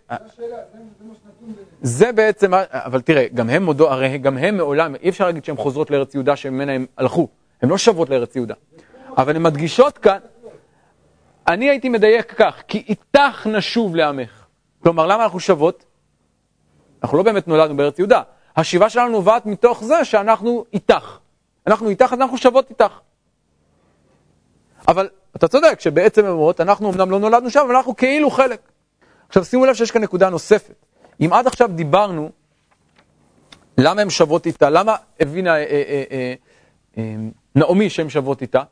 [1.82, 5.56] זה בעצם, אבל תראה, גם הם מודו, הרי גם הם מעולם, אי אפשר להגיד שהן
[5.56, 7.28] חוזרות לארץ יהודה שממנה הם הלכו,
[7.62, 8.56] הן לא שוות לארץ יהודה.
[9.18, 10.18] אבל הן מדגישות כאן,
[11.48, 14.46] אני הייתי מדייק כך, כי איתך נשוב לעמך.
[14.84, 15.86] כלומר, למה אנחנו שוות?
[17.04, 18.22] אנחנו לא באמת נולדנו בארץ יהודה.
[18.58, 21.18] השיבה שלנו נובעת מתוך זה שאנחנו איתך.
[21.68, 23.00] אנחנו איתך, אנחנו שוות איתך.
[24.88, 28.72] אבל אתה צודק שבעצם אומרות, אנחנו אמנם לא נולדנו שם, אבל אנחנו כאילו חלק.
[29.28, 30.86] עכשיו שימו לב שיש כאן נקודה נוספת.
[31.22, 32.32] אם עד עכשיו דיברנו,
[33.78, 34.70] למה הן שוות איתה?
[34.70, 36.34] למה הבינה אה, אה, אה,
[36.98, 37.16] אה,
[37.56, 38.64] נעמי שהן שוות איתה?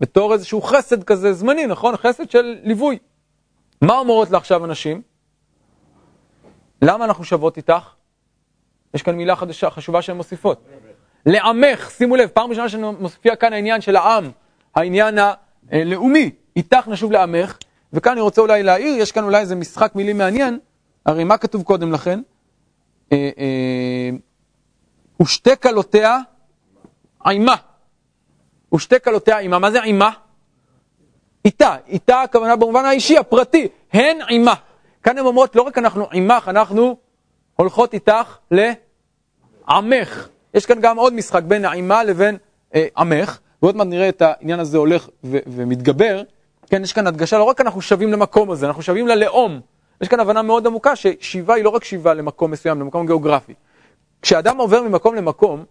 [0.00, 1.96] בתור איזשהו חסד כזה זמני, נכון?
[1.96, 2.98] חסד של ליווי.
[3.82, 5.02] מה אומרות לה עכשיו הנשים?
[6.82, 8.01] למה אנחנו שוות איתך?
[8.94, 10.64] יש כאן מילה חדשה, חשובה שהן מוסיפות.
[11.26, 14.30] לעמך, שימו לב, פעם ראשונה שמופיע כאן העניין של העם,
[14.74, 15.18] העניין
[15.70, 17.58] הלאומי, איתך נשוב לעמך,
[17.92, 20.58] וכאן אני רוצה אולי להעיר, יש כאן אולי איזה משחק מילים מעניין,
[21.06, 22.20] הרי מה כתוב קודם לכן?
[23.12, 24.10] אה, אה,
[25.22, 26.18] ושתי כלותיה
[27.24, 27.56] עימה.
[28.74, 29.58] ושתי כלותיה עימה.
[29.58, 30.10] מה זה עימה?
[31.44, 31.76] איתה.
[31.86, 33.68] איתה הכוונה במובן האישי, הפרטי.
[33.92, 34.54] הן עימה.
[35.02, 36.96] כאן הן אומרות, לא רק אנחנו עימך, אנחנו
[37.62, 40.28] הולכות איתך לעמך.
[40.54, 42.36] יש כאן גם עוד משחק בין העימה לבין
[42.74, 46.22] אה, עמך, ועוד מעט נראה את העניין הזה הולך ו- ומתגבר.
[46.66, 49.60] כן, יש כאן הדגשה, לא רק אנחנו שווים למקום הזה, אנחנו שווים ללאום.
[50.00, 53.54] יש כאן הבנה מאוד עמוקה ששיבה היא לא רק שיבה למקום מסוים, למקום גיאוגרפי.
[54.22, 55.64] כשאדם עובר ממקום למקום,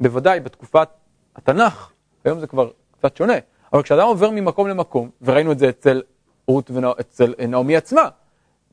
[0.00, 0.88] בוודאי בתקופת
[1.36, 1.90] התנ"ך,
[2.24, 3.34] היום זה כבר קצת שונה,
[3.72, 6.02] אבל כשאדם עובר ממקום למקום, וראינו את זה אצל
[6.48, 8.08] רות ואצל נעמי עצמה,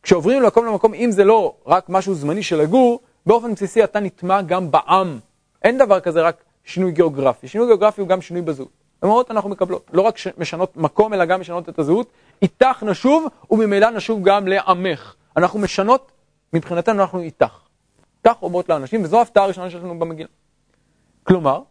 [0.03, 4.41] כשעוברים ממקום למקום, אם זה לא רק משהו זמני של לגור, באופן בסיסי אתה נטמע
[4.41, 5.19] גם בעם.
[5.63, 7.47] אין דבר כזה רק שינוי גיאוגרפי.
[7.47, 8.69] שינוי גיאוגרפי הוא גם שינוי בזהות.
[9.03, 12.11] אומרות אנחנו מקבלות, לא רק משנות מקום, אלא גם משנות את הזהות.
[12.41, 15.15] איתך נשוב, וממילא נשוב גם לעמך.
[15.37, 16.11] אנחנו משנות,
[16.53, 17.59] מבחינתנו אנחנו איתך.
[18.23, 20.29] כך אומרות לאנשים, וזו ההפתעה הראשונה שלנו במגילה.
[21.23, 21.61] כלומר,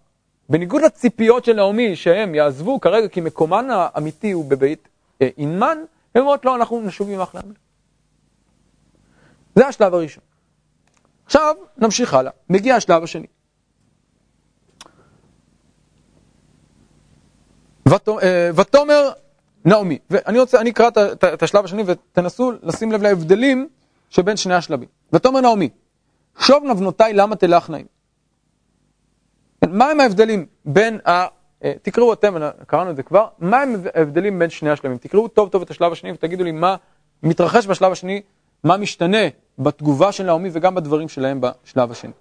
[0.48, 4.88] בניגוד לציפיות של נעמי, שהם יעזבו כרגע כי מקומן האמיתי הוא בבית
[5.22, 5.78] אה, אינמן,
[6.14, 7.56] הם אומרות לא, אנחנו נשוב עמך לעמך.
[9.54, 10.22] זה השלב הראשון.
[11.26, 13.26] עכשיו נמשיך הלאה, מגיע השלב השני.
[18.08, 19.10] אה, ותאמר
[19.64, 20.88] נעמי, ואני רוצה, אני אקרא
[21.34, 23.68] את השלב השני ותנסו לשים לב להבדלים
[24.10, 24.88] שבין שני השלבים.
[25.12, 25.68] ותאמר נעמי,
[26.38, 27.86] שוב נבנותיי למה תלכנה עם.
[29.68, 31.26] מה הם ההבדלים בין ה...
[31.64, 32.34] אה, תקראו אתם,
[32.66, 34.98] קראנו את זה כבר, מה הם ההבדלים בין שני השלבים?
[34.98, 36.76] תקראו טוב טוב את השלב השני ותגידו לי מה
[37.22, 38.22] מתרחש בשלב השני,
[38.64, 42.12] מה משתנה בתגובה של נעמי וגם בדברים שלהם בשלב השני.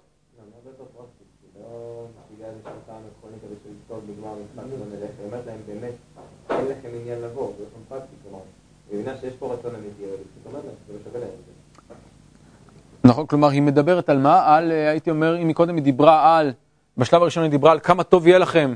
[13.04, 14.56] נכון, כלומר היא מדברת על מה?
[14.56, 16.52] על, אה, הייתי אומר, אם מקודם היא דיברה על,
[16.96, 18.74] בשלב הראשון היא דיברה על כמה טוב יהיה לכם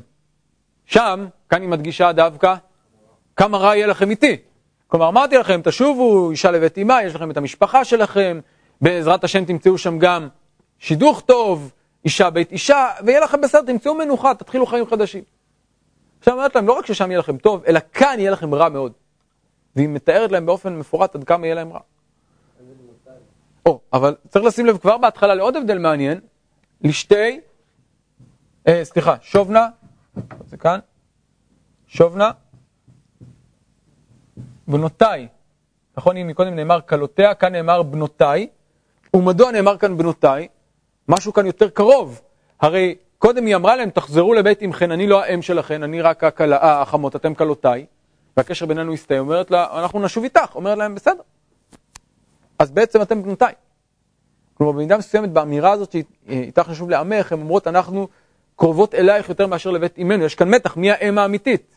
[0.87, 2.55] שם, כאן היא מדגישה דווקא,
[3.37, 4.37] כמה רע יהיה לכם איתי.
[4.94, 8.40] כלומר, אמרתי לכם, תשובו, אישה לבית אמה, יש לכם את המשפחה שלכם,
[8.80, 10.28] בעזרת השם תמצאו שם גם
[10.78, 11.72] שידוך טוב,
[12.04, 15.24] אישה בית אישה, ויהיה לכם בסדר, תמצאו מנוחה, תתחילו חיים חדשים.
[16.18, 18.92] עכשיו אומרת להם, לא רק ששם יהיה לכם טוב, אלא כאן יהיה לכם רע מאוד.
[19.76, 21.80] והיא מתארת להם באופן מפורט עד כמה יהיה להם רע.
[23.66, 26.20] או, אבל צריך לשים לב כבר בהתחלה לעוד הבדל מעניין,
[26.80, 27.40] לשתי,
[28.68, 29.68] אה, סליחה, שובנה,
[30.46, 30.78] זה כאן,
[31.87, 32.30] שובנה,
[34.68, 35.29] בנותיי,
[35.96, 38.48] נכון, אם מקודם נאמר כלותיה, כאן נאמר בנותיי,
[39.14, 40.48] ומדוע נאמר כאן בנותיי?
[41.09, 42.20] משהו כאן יותר קרוב,
[42.61, 46.83] הרי קודם היא אמרה להם, תחזרו לבית עמכן, אני לא האם שלכן, אני רק הכלה,
[46.83, 47.87] החמות, אתם כלותיי,
[48.37, 51.22] והקשר בינינו הסתיים, אומרת לה, אנחנו נשוב איתך, אומרת להם, בסדר.
[52.59, 53.53] אז בעצם אתם בנותיי.
[54.55, 58.09] כלומר, במידה מסוימת, באמירה הזאת שאיתך נשוב לעמך, הן אומרות, אנחנו
[58.57, 61.73] קרובות אלייך יותר מאשר לבית אמנו, יש כאן מתח, מי האם האמיתית?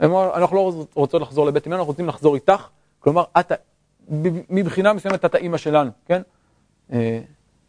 [0.00, 2.68] אנחנו לא רוצות לחזור לבית אמנו, אנחנו רוצים לחזור איתך,
[3.00, 3.52] כלומר, את,
[4.50, 6.22] מבחינה מסוימת את האימא שלנו, כן?
[6.92, 7.20] אה,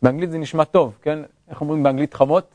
[0.02, 1.20] באנגלית זה נשמע טוב, כן?
[1.50, 2.48] איך אומרים באנגלית חמות?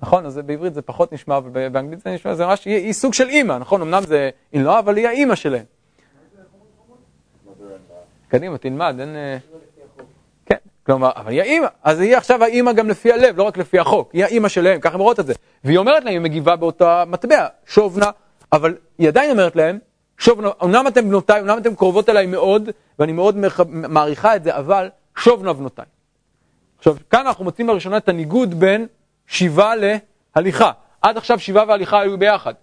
[0.00, 3.14] נכון, אז בעברית זה פחות נשמע, אבל באנגלית זה נשמע, זה ממש, היא, היא סוג
[3.14, 3.82] של אימא, נכון?
[3.82, 5.64] אמנם זה היא לא, אבל היא האימא שלהם.
[8.28, 9.16] קדימה, תלמד, אין...
[10.88, 14.10] כלומר, אבל היא האימא, אז היא עכשיו האימא גם לפי הלב, לא רק לפי החוק,
[14.12, 15.34] היא האימא שלהם, ככה הם רואות את זה.
[15.64, 18.10] והיא אומרת להם, היא מגיבה באותה מטבע, שובנה,
[18.52, 19.78] אבל היא עדיין אומרת להם,
[20.18, 23.36] שובנה, אמנם אתם בנותיי, אמנם אתם קרובות אליי מאוד, ואני מאוד
[23.68, 25.84] מעריכה את זה, אבל שובנה בנותיי.
[26.78, 28.86] עכשיו, כאן אנחנו מוצאים לראשונה את הניגוד בין
[29.26, 29.72] שיבה
[30.36, 30.70] להליכה.
[31.02, 32.54] עד עכשיו שיבה והליכה היו ביחד.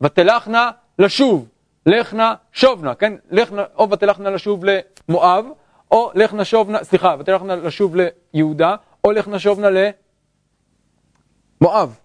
[0.00, 1.48] ותלכנה לשוב,
[1.86, 3.12] לכנה שובנה, כן?
[3.30, 5.44] לכנה, או ותלכנה לשוב למואב,
[5.90, 9.68] או לכנה שובנה, סליחה, ותלכנה לשוב ליהודה, או לכנה שובנה
[11.60, 11.98] למואב.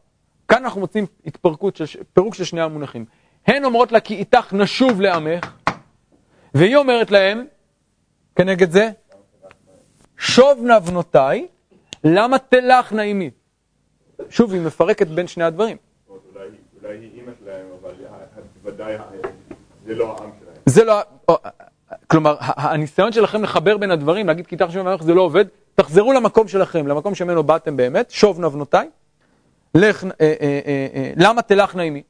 [0.47, 3.05] כאן אנחנו מוצאים התפרקות, של, פירוק של שני המונחים.
[3.47, 5.53] הן אומרות לה כי איתך נשוב לעמך,
[6.53, 7.45] והיא אומרת להם,
[8.35, 8.89] כנגד זה,
[10.17, 11.47] שוב נא בנותיי,
[12.03, 13.29] למה תלכנה עימי?
[14.29, 15.77] שוב, היא מפרקת בין שני הדברים.
[16.83, 17.91] אולי היא אימא שלהם, אבל
[18.63, 18.97] ודאי
[19.85, 20.55] זה לא העם שלהם.
[20.65, 21.01] זה לא...
[22.11, 25.45] כלומר, הניסיון שלכם לחבר בין הדברים, להגיד כי איתך שמעון זה לא עובד,
[25.75, 28.89] תחזרו למקום שלכם, למקום שממנו באתם באמת, שוב נא בנותיי,
[29.75, 30.59] לך, אה, אה,
[30.95, 32.03] אה, למה תלכנה עימי?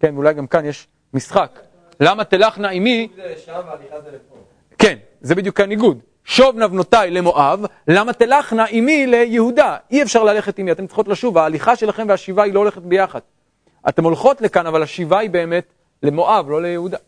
[0.00, 1.60] כן, אולי גם כאן יש משחק.
[2.00, 2.68] למה תלכנה
[4.12, 4.36] לפה.
[4.78, 5.98] כן, זה בדיוק הניגוד.
[6.24, 9.76] שוב נבנותיי למואב, למה תלכנה עמי ליהודה?
[9.90, 13.20] אי אפשר ללכת עמי, אתן צריכות לשוב, ההליכה שלכם והשיבה היא לא הולכת ביחד.
[13.88, 16.98] אתן הולכות לכאן, אבל השיבה היא באמת למואב, לא ליהודה.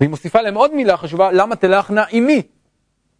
[0.00, 2.42] והיא מוסיפה להם עוד מילה חשובה, למה תלכנה עמי?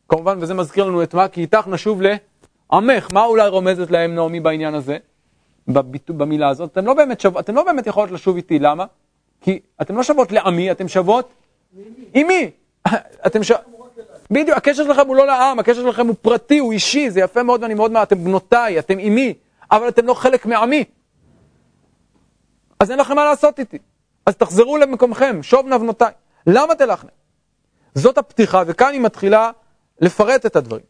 [0.08, 3.08] כמובן, וזה מזכיר לנו את מה, כי איתך נשוב לעמך.
[3.12, 4.98] מה אולי רומזת להם נעמי בעניין הזה?
[5.68, 6.72] בביטו, במילה הזאת.
[6.72, 8.84] אתם לא, באמת שוב, אתם לא באמת יכולות לשוב איתי, למה?
[9.40, 11.32] כי אתם לא שוות לעמי, אתם שוות
[12.14, 12.50] עמי.
[13.26, 13.52] אתם ש...
[14.30, 17.62] בדיוק, הקשר שלכם הוא לא לעם, הקשר שלכם הוא פרטי, הוא אישי, זה יפה מאוד
[17.62, 19.34] ואני מאוד מה, אתם בנותיי, אתם עמי,
[19.70, 20.84] אבל אתם לא חלק מעמי.
[22.80, 23.78] אז אין לכם מה לעשות איתי.
[24.26, 26.12] אז תחזרו למקומכם, שוב נא בנותיי.
[26.48, 27.10] למה תלכנה?
[27.94, 29.50] זאת הפתיחה, וכאן היא מתחילה
[30.00, 30.84] לפרט את הדברים.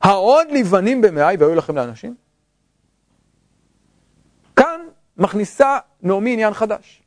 [0.00, 2.14] העוד לבנים במאי והיו לכם לאנשים?
[4.56, 4.80] כאן
[5.16, 7.02] מכניסה נעמי עניין חדש.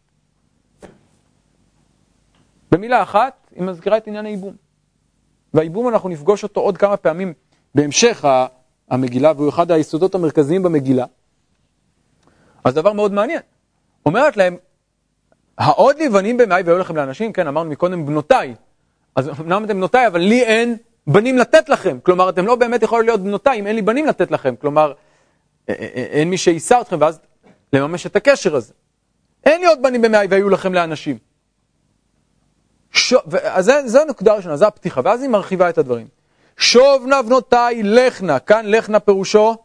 [2.71, 4.55] במילה אחת, היא מזכירה את עניין הייבום.
[5.53, 7.33] והייבום אנחנו נפגוש אותו עוד כמה פעמים
[7.75, 8.25] בהמשך
[8.89, 11.05] המגילה, והוא אחד היסודות המרכזיים במגילה.
[12.63, 13.41] אז דבר מאוד מעניין.
[14.05, 14.57] אומרת להם,
[15.57, 18.55] העוד לבנים במאי והיו לכם לאנשים, כן, אמרנו מקודם בנותיי.
[19.15, 21.97] אז אמנם אתם בנותיי, אבל לי אין בנים לתת לכם.
[22.03, 24.55] כלומר, אתם לא באמת יכולים להיות בנותיי אם אין לי בנים לתת לכם.
[24.55, 24.93] כלומר,
[25.67, 27.19] אין מי שיישא אתכם, ואז
[27.73, 28.73] לממש את הקשר הזה.
[29.45, 31.17] אין לי עוד בנים במאי והיו לכם לאנשים.
[32.91, 33.13] ש...
[33.43, 36.07] אז זה, זה הנקודה הראשונה, זה הפתיחה, ואז היא מרחיבה את הדברים.
[36.57, 39.55] שוב נא בנותיי לכנה, כאן לכנה פירושו,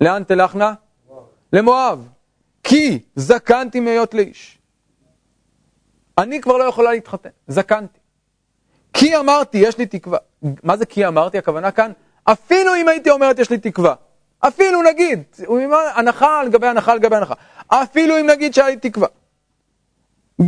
[0.00, 0.74] לאן תלכנה?
[1.52, 2.08] למואב.
[2.62, 4.58] כי זקנתי מהיות לאיש.
[6.18, 7.98] אני כבר לא יכולה להתחתן, זקנתי.
[8.92, 10.18] כי אמרתי, יש לי תקווה.
[10.62, 11.38] מה זה כי אמרתי?
[11.38, 11.92] הכוונה כאן,
[12.24, 13.94] אפילו אם הייתי אומרת יש לי תקווה.
[14.40, 15.22] אפילו נגיד,
[15.94, 17.34] הנחה על גבי הנחה על גבי הנחה.
[17.68, 19.08] אפילו אם נגיד שהיה לי תקווה.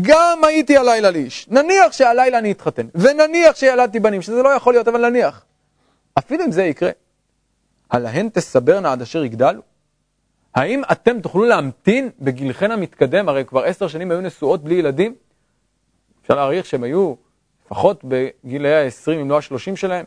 [0.03, 1.49] גם הייתי הלילה לאיש.
[1.49, 5.45] נניח שהלילה אני אתחתן, ונניח שילדתי בנים, שזה לא יכול להיות, אבל נניח.
[6.19, 6.91] אפילו אם זה יקרה,
[7.91, 9.63] הלהן תסברנה עד אשר יגדלו?
[10.55, 15.15] האם אתם תוכלו להמתין בגילכן המתקדם, הרי כבר עשר שנים היו נשואות בלי ילדים?
[16.23, 17.15] אפשר להעריך שהם היו
[17.65, 20.05] לפחות בגילי ה-20 אם לא ה-30 שלהם.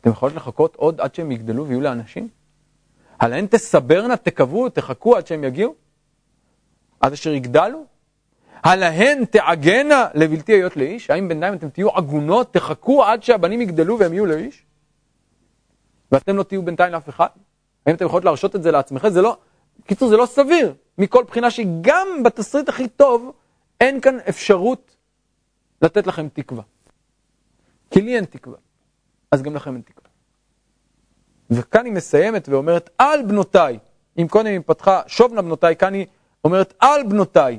[0.00, 2.28] אתם יכולים לחכות עוד עד שהם יגדלו ויהיו לאנשים?
[3.20, 5.74] הלהן תסברנה, תקוו, תחכו עד שהם יגיעו?
[7.00, 7.84] עד אשר יגדלו?
[8.64, 11.10] הלהן תעגנה לבלתי היות לאיש?
[11.10, 14.66] האם בינתיים אתם תהיו עגונות, תחכו עד שהבנים יגדלו והם יהיו לאיש?
[16.12, 17.28] ואתם לא תהיו בינתיים לאף אחד?
[17.90, 19.10] האם אתם יכולות להרשות את זה לעצמכם?
[19.10, 19.36] זה לא,
[19.80, 23.32] בקיצור, זה לא סביר, מכל בחינה שגם בתסריט הכי טוב,
[23.80, 24.96] אין כאן אפשרות
[25.82, 26.62] לתת לכם תקווה.
[27.90, 28.56] כי לי אין תקווה,
[29.30, 30.10] אז גם לכם אין תקווה.
[31.50, 33.78] וכאן היא מסיימת ואומרת, על בנותיי,
[34.18, 36.06] אם קודם היא פתחה, שובנה בנותיי, כאן היא
[36.44, 37.58] אומרת, על בנותיי,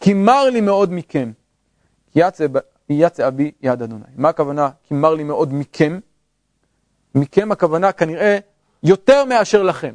[0.00, 1.32] כי מר לי מאוד מכם,
[2.12, 2.20] כי
[2.88, 4.04] יצא אבי יד אדוני.
[4.16, 6.00] מה הכוונה, כי מר לי מאוד מכם?
[7.14, 8.38] מכם הכוונה כנראה
[8.82, 9.94] יותר מאשר לכם.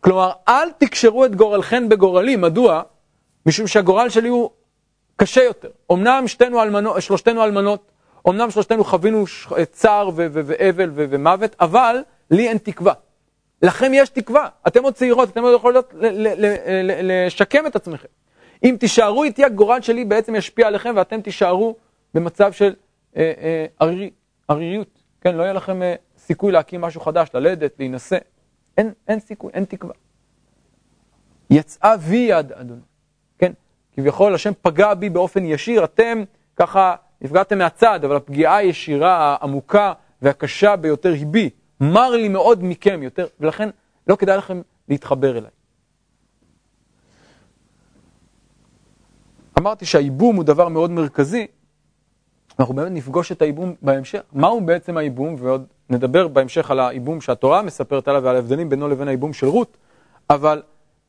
[0.00, 2.82] כלומר, אל תקשרו את גורלכם בגורלי, מדוע?
[3.46, 4.50] משום שהגורל שלי הוא
[5.16, 5.68] קשה יותר.
[5.92, 6.24] אמנם
[6.62, 7.90] אלמנות, שלושתנו אלמנות,
[8.28, 9.24] אמנם שלושתנו חווינו
[9.72, 12.92] צער ואבל ומוות, אבל לי אין תקווה.
[13.62, 15.94] לכם יש תקווה, אתם עוד צעירות, אתם עוד יכולות
[17.02, 18.08] לשקם את עצמכם.
[18.64, 21.76] אם תישארו איתי, הגורל שלי בעצם ישפיע עליכם ואתם תישארו
[22.14, 22.74] במצב של
[23.16, 23.32] אה,
[23.78, 23.88] אה,
[24.48, 25.00] עריריות.
[25.20, 25.94] כן, לא יהיה לכם אה,
[26.30, 28.18] סיכוי להקים משהו חדש, ללדת, להינשא.
[28.78, 29.94] אין, אין סיכוי, אין תקווה.
[31.50, 32.80] יצאה וי יד אדוני.
[33.38, 33.52] כן,
[33.92, 36.22] כביכול השם פגע בי באופן ישיר, אתם
[36.56, 41.50] ככה נפגעתם מהצד, אבל הפגיעה הישירה, העמוקה והקשה ביותר היא בי.
[41.80, 43.68] מר לי מאוד מכם יותר, ולכן
[44.06, 45.50] לא כדאי לכם להתחבר אליי.
[49.58, 51.46] אמרתי שהייבום הוא דבר מאוד מרכזי,
[52.60, 54.20] אנחנו באמת נפגוש את הייבום בהמשך.
[54.32, 59.08] מהו בעצם הייבום, ועוד נדבר בהמשך על הייבום שהתורה מספרת עליו ועל ההבדלים בינו לבין
[59.08, 59.76] הייבום של רות,
[60.30, 60.62] אבל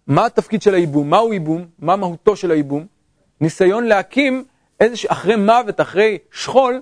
[0.07, 1.09] מה התפקיד של הייבום?
[1.09, 1.65] מהו ייבום?
[1.79, 2.85] מה מהותו של הייבום?
[3.41, 4.43] ניסיון להקים
[4.79, 5.05] איזוש...
[5.05, 6.81] אחרי מוות, אחרי שכול,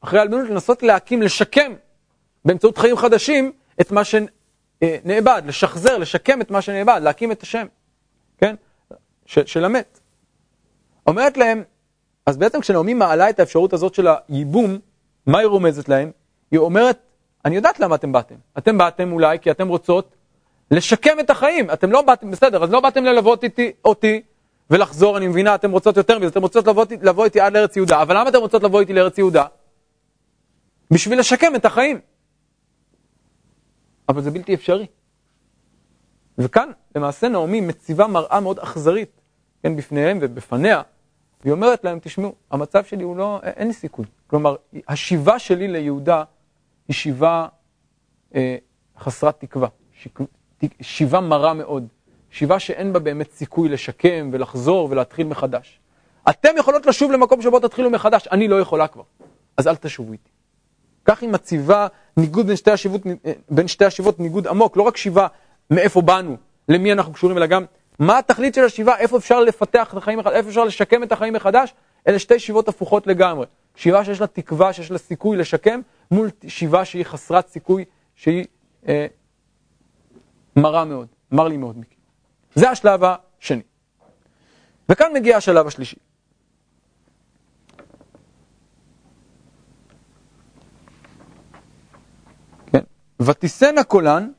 [0.00, 1.72] אחרי אלמנות, לנסות להקים, לשקם
[2.44, 7.66] באמצעות חיים חדשים את מה שנאבד, לשחזר, לשקם את מה שנאבד, להקים את השם,
[8.38, 8.54] כן?
[9.26, 10.00] ש, של המת.
[11.06, 11.62] אומרת להם,
[12.28, 14.78] אז בעצם כשנעמי מעלה את האפשרות הזאת של הייבום,
[15.26, 16.10] מה היא רומזת להם?
[16.50, 16.98] היא אומרת,
[17.44, 18.34] אני יודעת למה אתם באתם.
[18.58, 20.14] אתם באתם אולי כי אתם רוצות
[20.70, 21.70] לשקם את החיים.
[21.70, 24.22] אתם לא באתם, בסדר, אז לא באתם ללוות איתי, אותי
[24.70, 28.02] ולחזור, אני מבינה, אתם רוצות יותר מזה, אתם רוצות לבוא, לבוא איתי עד לארץ יהודה.
[28.02, 29.44] אבל למה אתם רוצות לבוא איתי לארץ יהודה?
[30.90, 32.00] בשביל לשקם את החיים.
[34.08, 34.86] אבל זה בלתי אפשרי.
[36.38, 39.20] וכאן, למעשה, נעמי מציבה מראה מאוד אכזרית
[39.62, 40.82] כן, בפניהם ובפניה,
[41.42, 44.04] והיא אומרת להם, תשמעו, המצב שלי הוא לא, אין לי סיכוי.
[44.26, 44.56] כלומר,
[44.88, 46.24] השיבה שלי ליהודה
[46.88, 47.46] היא שיבה
[48.34, 48.56] אה,
[48.98, 49.68] חסרת תקווה,
[50.80, 51.88] שיבה מרה מאוד,
[52.30, 55.80] שיבה שאין בה באמת סיכוי לשקם ולחזור ולהתחיל מחדש.
[56.30, 59.02] אתם יכולות לשוב למקום שבו תתחילו מחדש, אני לא יכולה כבר,
[59.56, 60.30] אז אל תשובו איתי.
[61.04, 61.86] כך היא מציבה
[62.16, 65.26] ניגוד בין שתי, השיבות, אה, בין שתי השיבות, ניגוד עמוק, לא רק שיבה
[65.70, 66.36] מאיפה באנו,
[66.68, 67.64] למי אנחנו קשורים, אלא גם
[67.98, 71.74] מה התכלית של השיבה, איפה אפשר לפתח את החיים, איפה אפשר לשקם את החיים מחדש,
[72.08, 73.46] אלה שתי שיבות הפוכות לגמרי.
[73.76, 75.80] שיבה שיש לה תקווה, שיש לה סיכוי לשקם,
[76.10, 77.84] מול שיבה שהיא חסרת סיכוי,
[78.14, 78.44] שהיא
[78.88, 79.06] אה,
[80.56, 81.94] מרה מאוד, מר לי מאוד מיקי.
[82.54, 83.62] זה השלב השני.
[84.88, 85.96] וכאן מגיע השלב השלישי.
[92.72, 92.82] כן,
[93.22, 94.30] ותישנה קולן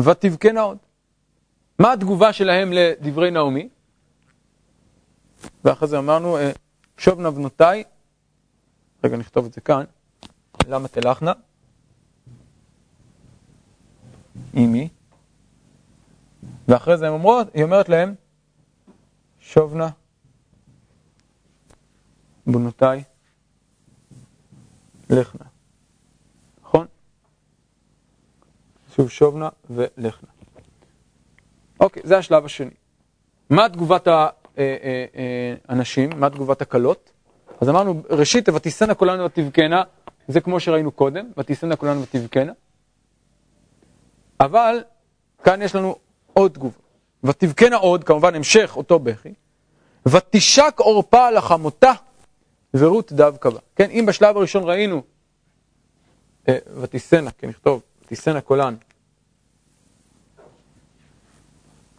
[0.00, 0.78] ותבכנה עוד.
[1.78, 3.68] מה התגובה שלהם לדברי נעמי?
[5.64, 6.50] ואחרי זה אמרנו, אה,
[6.98, 7.84] שובנה בנותיי,
[9.04, 9.84] רגע נכתוב את זה כאן,
[10.68, 11.32] למה תלכנה?
[14.54, 14.88] אימי.
[16.68, 18.14] ואחרי זה הם אומרות, היא אומרת להם,
[19.40, 19.88] שובנה
[22.46, 23.04] בנותיי,
[25.10, 25.44] לכנה.
[26.62, 26.86] נכון?
[28.94, 30.31] שוב שובנה ולכנה.
[31.82, 32.70] אוקיי, זה השלב השני.
[33.50, 36.10] מה תגובת האנשים?
[36.10, 37.12] אה, אה, אה, מה תגובת הכלות?
[37.60, 39.82] אז אמרנו, ראשית, ותישנה כולנו ותבכנה,
[40.28, 42.52] זה כמו שראינו קודם, ותישנה כולנו ותבכנה.
[44.40, 44.84] אבל
[45.44, 45.96] כאן יש לנו
[46.32, 46.78] עוד תגובה.
[47.24, 49.34] ותבכנה עוד, כמובן המשך אותו בכי,
[50.06, 51.92] ותשק עורפה על החמותה
[52.74, 53.58] ורות דווקא בה.
[53.76, 55.02] כן, אם בשלב הראשון ראינו,
[56.50, 58.74] ותישנה, כן, נכתוב, ותישנה כולן,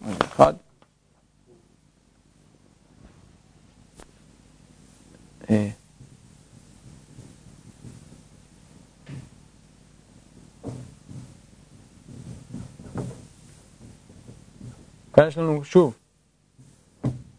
[0.04, 0.54] אחד.
[5.50, 5.70] אה.
[15.14, 15.98] כאן יש לנו שוב,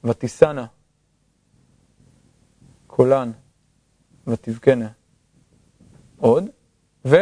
[0.04, 0.66] ותישנה,
[2.86, 3.32] קולן,
[4.26, 4.88] ותבכנה
[6.16, 6.44] עוד,
[7.04, 7.16] ו...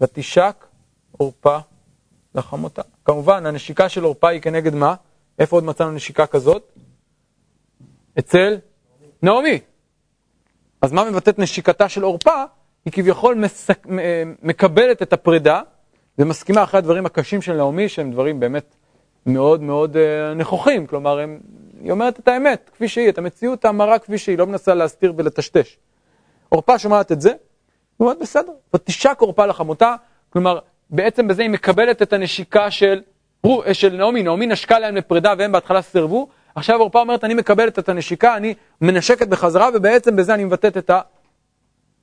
[0.00, 0.66] ותשק
[1.10, 1.58] עורפה
[2.34, 2.82] לחמותה.
[3.04, 4.94] כמובן, הנשיקה של עורפה היא כנגד מה?
[5.38, 6.72] איפה עוד מצאנו נשיקה כזאת?
[8.18, 8.58] אצל
[9.22, 9.60] נעמי.
[10.82, 12.44] אז מה מבטאת נשיקתה של עורפה?
[12.84, 13.86] היא כביכול מסק...
[14.42, 15.62] מקבלת את הפרידה
[16.18, 18.76] ומסכימה אחרי הדברים הקשים של נעמי, שהם דברים באמת
[19.26, 20.86] מאוד מאוד uh, נכוחים.
[20.86, 21.40] כלומר, הם...
[21.80, 25.76] היא אומרת את האמת, כפי שהיא, את המציאות המרה כפי שהיא, לא מנסה להסתיר ולטשטש.
[26.48, 27.36] עורפה שומעת את זה, היא
[28.00, 29.94] אומרת, בסדר, ותשק עורפה לחמותה,
[30.30, 30.58] כלומר,
[30.92, 33.02] בעצם בזה היא מקבלת את הנשיקה של,
[33.72, 37.88] של נעמי, נעמי נשקה להם לפרידה והם בהתחלה סירבו, עכשיו עורפה אומרת אני מקבלת את
[37.88, 40.90] הנשיקה, אני מנשקת בחזרה ובעצם בזה אני מבטאת את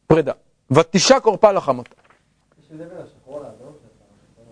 [0.05, 0.33] הפרידה.
[0.71, 1.89] ותשק עורפה לחמות.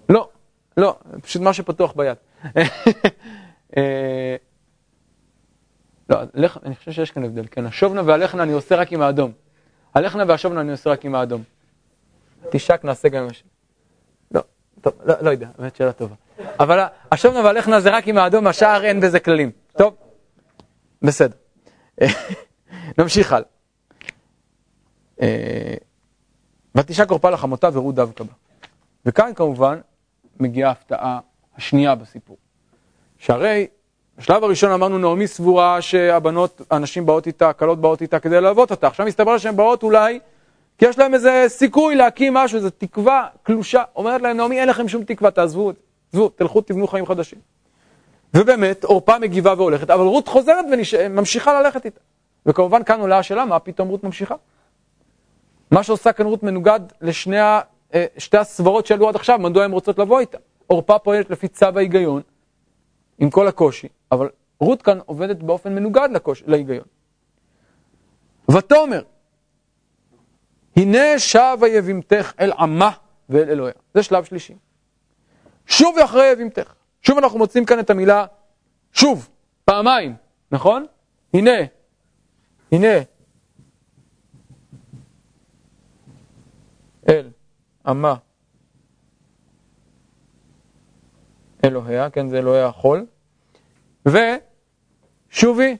[0.09, 0.29] לא,
[0.77, 2.17] לא, פשוט מה שפתוח ביד.
[3.77, 4.35] אה,
[6.09, 6.17] לא,
[6.65, 9.31] אני חושב שיש כאן הבדל, כן, השובנה והלכנה אני עושה רק עם האדום.
[9.95, 11.43] הלכנה והשובנה אני עושה רק עם האדום.
[12.51, 13.56] תשק נעשה גם עם השם.
[14.81, 16.15] טוב, לא, לא יודע, באמת שאלה טובה.
[16.59, 19.51] אבל השומנה והלכנה זה רק עם האדום, השער אין בזה כללים.
[19.77, 19.93] טוב,
[21.01, 21.35] בסדר.
[22.97, 23.47] נמשיך הלאה.
[25.21, 25.73] אה,
[26.75, 28.33] ותשעה קורפה לחמותה ורות דווקא בה.
[29.05, 29.79] וכאן כמובן
[30.39, 31.19] מגיעה ההפתעה
[31.57, 32.37] השנייה בסיפור.
[33.17, 33.67] שהרי
[34.17, 38.87] בשלב הראשון אמרנו נעמי סבורה שהבנות, הנשים באות איתה, הכלות באות איתה כדי ללוות אותה.
[38.87, 40.19] עכשיו מסתבר שהן באות אולי
[40.77, 43.83] כי יש להם איזה סיכוי להקים משהו, איזו תקווה קלושה.
[43.95, 45.81] אומרת להם, נעמי, אין לכם שום תקווה, תעזבו את זה.
[46.13, 47.39] עזבו, תלכו, תבנו חיים חדשים.
[48.33, 51.99] ובאמת, עורפה מגיבה והולכת, אבל רות חוזרת וממשיכה ללכת איתה.
[52.45, 54.35] וכמובן כאן עולה השאלה, מה פתאום רות ממשיכה?
[55.71, 57.59] מה שעושה כאן רות מנוגד לשני ה,
[57.93, 60.37] אה, שתי הסברות שעלו עד עכשיו, מדוע הן רוצות לבוא איתה.
[60.67, 62.21] עורפה פועלת לפי צו ההיגיון,
[63.19, 66.85] עם כל הקושי, אבל רות כאן עובדת באופן מנוגד לקוש, להיגיון.
[68.51, 69.01] ותאמר,
[70.77, 72.91] הנה שבה יבימתך אל עמה
[73.29, 73.73] ואל אלוהיה.
[73.93, 74.55] זה שלב שלישי.
[75.65, 76.73] שוב אחרי יבימתך.
[77.01, 78.25] שוב אנחנו מוצאים כאן את המילה
[78.93, 79.29] שוב,
[79.65, 80.15] פעמיים,
[80.51, 80.85] נכון?
[81.33, 81.51] הנה,
[82.71, 82.87] הנה,
[87.09, 87.29] אל
[87.85, 88.15] עמה
[91.65, 93.05] אלוהיה, כן, זה אלוהי החול,
[94.05, 95.77] ושובי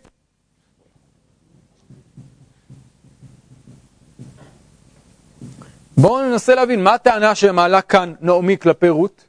[5.97, 9.25] בואו ננסה להבין מה הטענה שמעלה כאן נעמי כלפי רות.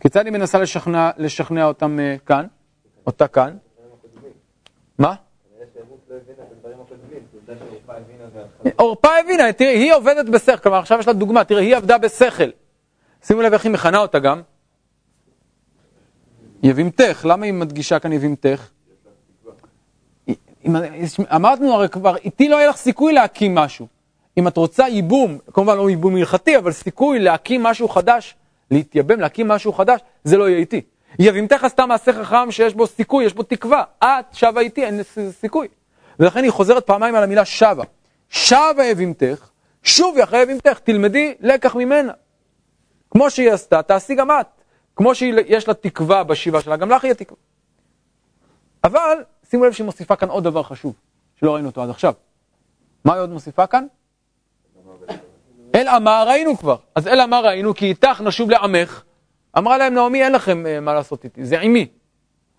[0.00, 2.46] כיצד היא מנסה לשכנע, לשכנע אותם אה, כאן?
[3.06, 3.56] אותה כאן?
[4.98, 5.14] מה?
[8.76, 12.50] עורפה הבינה, תראי, היא עובדת בשכל, כלומר עכשיו יש לה דוגמה, תראי, היא עבדה בשכל.
[13.22, 14.42] שימו לב איך היא מכנה אותה גם.
[16.62, 18.75] יבימתך, למה היא מדגישה כאן יבימתך?
[21.34, 23.86] אמרנו הרי כבר, איתי לא יהיה לך סיכוי להקים משהו.
[24.38, 28.34] אם את רוצה ייבום, כמובן לא ייבום הלכתי, אבל סיכוי להקים משהו חדש,
[28.70, 30.80] להתייבם, להקים משהו חדש, זה לא יהיה איתי.
[31.18, 33.84] יבימתך עשתה מעשה חכם שיש בו סיכוי, יש בו תקווה.
[34.04, 35.00] את שבה איתי, אין
[35.30, 35.68] סיכוי.
[36.20, 37.84] ולכן היא חוזרת פעמיים על המילה שבה.
[38.28, 39.48] שבה יבימתך,
[39.82, 42.12] שובי אחרי יבימתך, תלמדי לקח ממנה.
[43.10, 44.46] כמו שהיא עשתה, תעשי גם את.
[44.96, 47.38] כמו שיש לה תקווה בשיבה שלה, גם לך יהיה תקווה.
[48.84, 49.18] אבל
[49.50, 50.94] שימו לב שהיא מוסיפה כאן עוד דבר חשוב,
[51.36, 52.12] שלא ראינו אותו עד עכשיו.
[53.04, 53.86] מה היא עוד מוסיפה כאן?
[55.74, 56.76] אל עמה ראינו כבר.
[56.94, 59.02] אז אל עמה ראינו כי איתך נשוב לעמך.
[59.58, 61.86] אמרה להם נעמי אין לכם uh, מה לעשות איתי, זה עמי.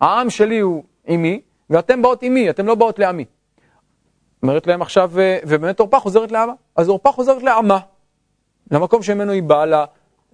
[0.01, 3.25] העם שלי הוא עמי, ואתם באות עמי, אתם לא באות לעמי.
[4.43, 6.53] אומרת להם עכשיו, uh, ובאמת עורפה חוזרת לעמה.
[6.75, 7.79] אז עורפה חוזרת לעמה,
[8.71, 9.85] למקום שממנו היא באה,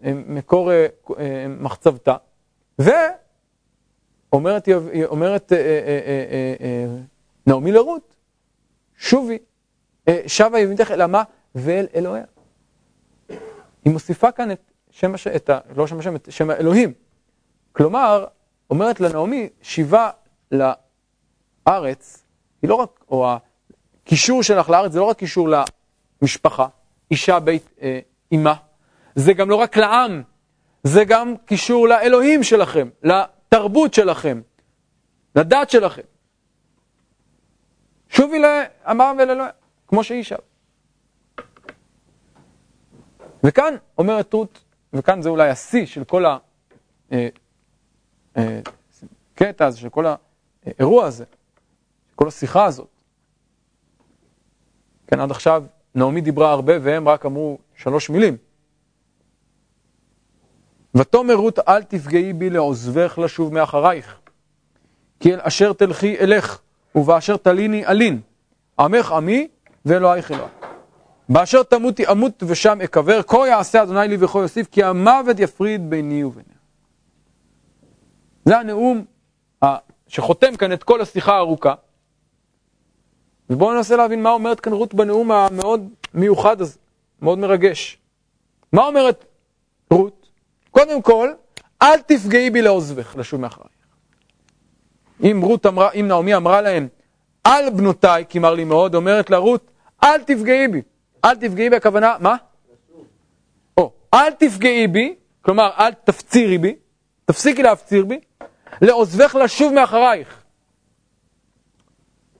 [0.03, 1.13] למקור uh, uh,
[1.47, 2.15] מחצבתה,
[2.79, 3.22] ואומרת
[4.33, 8.15] אומרת, uh, uh, uh, uh, נעמי לרות,
[8.97, 9.37] שובי,
[10.09, 11.23] uh, שבה יביתך אל עמה
[11.55, 12.23] ואל אלוהיה.
[13.85, 15.59] היא מוסיפה כאן את שם השם, את ה...
[15.75, 16.93] לא שם השם, את שם האלוהים.
[17.71, 18.25] כלומר,
[18.69, 20.09] אומרת לנעמי, שיבה
[20.51, 22.23] לארץ,
[22.61, 23.27] היא לא רק, או
[24.03, 25.49] הקישור שלך לארץ זה לא רק קישור
[26.21, 26.67] למשפחה,
[27.11, 27.99] אישה בית אה,
[28.31, 28.53] אימה,
[29.15, 30.23] זה גם לא רק לעם,
[30.83, 32.89] זה גם קישור לאלוהים שלכם,
[33.53, 34.41] לתרבות שלכם,
[35.35, 36.01] לדת שלכם.
[38.09, 39.51] שובי לאמר ולאלוהים,
[39.87, 40.35] כמו שהיא שם.
[43.43, 46.45] וכאן אומרת רות, וכאן זה אולי השיא של כל הקטע
[48.37, 50.05] אה, אה, הזה, של כל
[50.65, 51.25] האירוע הזה,
[52.15, 52.89] כל השיחה הזאת.
[55.07, 55.63] כן, עד עכשיו
[55.95, 58.37] נעמי דיברה הרבה והם רק אמרו שלוש מילים.
[60.95, 64.19] ותאמר רות אל תפגעי בי לעוזבך לשוב מאחרייך,
[65.19, 66.59] כי אל אשר תלכי אלך,
[66.95, 68.21] ובאשר תליני אלין,
[68.79, 69.47] עמך עמי
[69.85, 70.49] ואלוהיך אלוהי.
[71.29, 76.23] באשר תמותי אמות ושם אקבר, כה יעשה אדוני לי וכה יוסיף, כי המוות יפריד ביני
[76.23, 76.57] וביניה.
[78.45, 79.05] זה הנאום
[80.07, 81.73] שחותם כאן את כל השיחה הארוכה.
[83.49, 86.79] ובואו ננסה להבין מה אומרת כאן רות בנאום המאוד מיוחד הזה,
[87.21, 87.97] מאוד מרגש.
[88.73, 89.25] מה אומרת
[89.91, 90.22] רות?
[90.73, 91.29] קודם כל,
[91.81, 93.71] אל תפגעי בי לעוזבך, לשוב מאחרייך.
[95.23, 96.87] אם רות אמרה, אם נעמי אמרה להם,
[97.43, 99.71] על בנותיי, כי מר לי מאוד, אומרת לה רות,
[100.03, 100.81] אל תפגעי בי.
[101.25, 102.35] אל תפגעי בי, הכוונה, מה?
[103.77, 106.75] או, אל תפגעי בי, כלומר, אל תפצירי בי,
[107.25, 108.19] תפסיקי להפציר בי,
[108.81, 110.43] לעוזבך לשוב מאחרייך.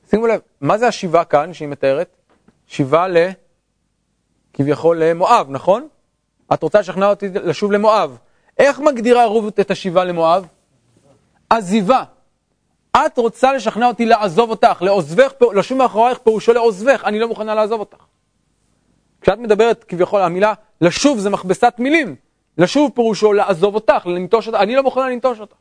[0.10, 2.16] שימו לב, מה זה השיבה כאן שהיא מתארת?
[2.68, 3.18] שיבה ל...
[4.54, 5.88] כביכול למואב, נכון?
[6.54, 8.18] את רוצה לשכנע אותי לשוב למואב.
[8.58, 10.45] איך מגדירה רות את השיבה למואב?
[11.49, 12.04] עזיבה.
[12.97, 17.80] את רוצה לשכנע אותי לעזוב אותך, לעוזבך, לשוב מאחורייך פירושו לעוזבך, אני לא מוכנה לעזוב
[17.80, 17.97] אותך.
[19.22, 22.16] כשאת מדברת כביכול, המילה לשוב זה מכבסת מילים.
[22.58, 25.56] לשוב פירושו לעזוב אותך, לנטוש אותך, אני לא מוכנה לנטוש אותך.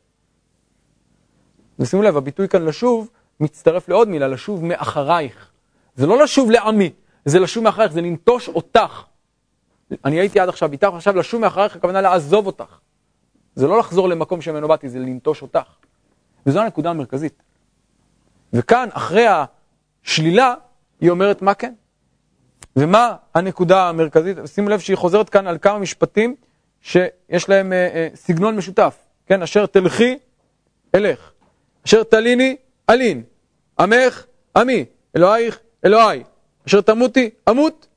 [1.79, 5.49] ושימו לב, הביטוי כאן לשוב מצטרף לעוד מילה, לשוב מאחרייך.
[5.95, 6.89] זה לא לשוב לעמי,
[7.25, 9.03] זה לשוב מאחרייך, זה לנטוש אותך.
[10.05, 12.79] אני הייתי עד עכשיו איתך, עכשיו לשוב מאחרייך, הכוונה לעזוב אותך.
[13.55, 15.75] זה לא לחזור למקום שממנו באתי, זה לנטוש אותך.
[16.45, 17.43] וזו הנקודה המרכזית.
[18.53, 19.25] וכאן, אחרי
[20.03, 20.53] השלילה,
[21.01, 21.73] היא אומרת מה כן?
[22.75, 24.37] ומה הנקודה המרכזית?
[24.45, 26.35] שימו לב שהיא חוזרת כאן על כמה משפטים
[26.81, 29.41] שיש להם אה, אה, סגנון משותף, כן?
[29.41, 30.17] אשר תלכי,
[30.95, 31.31] אלך.
[31.85, 32.55] אשר תליני,
[32.89, 33.23] אלין.
[33.79, 34.25] עמך,
[34.57, 34.85] עמי.
[35.15, 36.23] אלוהיך, אלוהי.
[36.67, 37.87] אשר תמותי, אמות,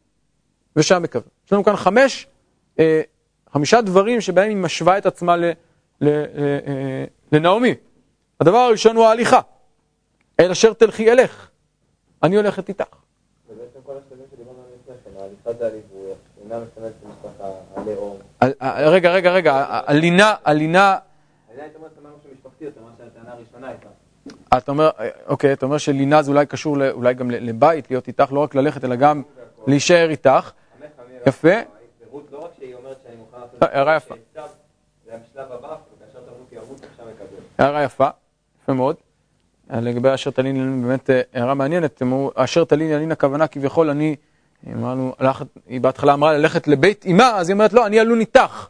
[0.76, 1.35] ושם מקווה.
[1.46, 2.26] יש לנו כאן חמש,
[2.78, 3.02] אה,
[3.52, 5.52] חמישה דברים שבהם היא משווה את עצמה ל, ל,
[6.00, 7.74] ל, אה, לנעמי.
[8.40, 9.40] הדבר הראשון הוא ההליכה.
[10.40, 11.48] אל אשר תלכי אלך,
[12.22, 12.84] אני הולכת איתך.
[18.76, 20.98] רגע, רגע, רגע, הלינה, הלינה...
[24.56, 24.90] אתה אומר,
[25.26, 28.84] אוקיי, אתה אומר שלינה זה אולי קשור אולי גם לבית, להיות איתך, לא רק ללכת,
[28.84, 29.22] אלא גם
[29.66, 30.52] להישאר איתך.
[31.26, 31.48] יפה.
[33.60, 34.14] הערה יפה.
[37.58, 38.08] הערה יפה,
[38.62, 38.96] יפה מאוד.
[39.70, 42.02] לגבי אשר תלין, באמת הערה מעניינת,
[42.34, 44.16] אשר תלין ילין הכוונה כביכול אני
[44.72, 45.14] אמרנו,
[45.66, 48.68] היא בהתחלה אמרה ללכת לבית אמה, אז היא אומרת, לא, אני אלון איתך.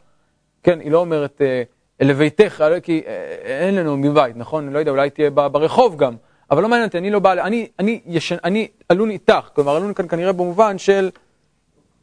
[0.63, 1.63] כן, היא לא אומרת, אה,
[1.99, 3.35] לביתך, כי אה,
[3.65, 4.69] אין לנו מבית, נכון?
[4.73, 6.15] לא יודע, אולי תהיה ברחוב גם,
[6.51, 9.93] אבל לא מעניין אותי, אני לא בא, אני, אני, ישן, אני עלון איתך, כלומר עלון
[9.93, 11.09] כאן כנראה במובן של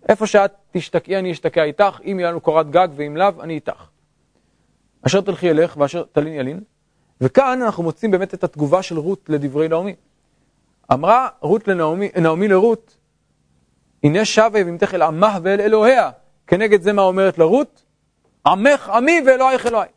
[0.08, 3.86] איפה שאת תשתקעי, אני אשתקע איתך, אם יהיה לנו קורת גג ואם לאו, אני איתך.
[5.06, 6.60] אשר תלכי אלך ואשר תלין ילין,
[7.20, 9.94] וכאן אנחנו מוצאים באמת את התגובה של רות לדברי נעמי.
[10.92, 12.96] אמרה רות לנעמי, נעמי לרות,
[14.04, 16.10] הנה שבה יבימתך אל עמך ואל אלוהיה.
[16.46, 17.84] כנגד זה מה אומרת לרות?
[18.46, 19.88] עמך עמי ואלוהיך אלוהי.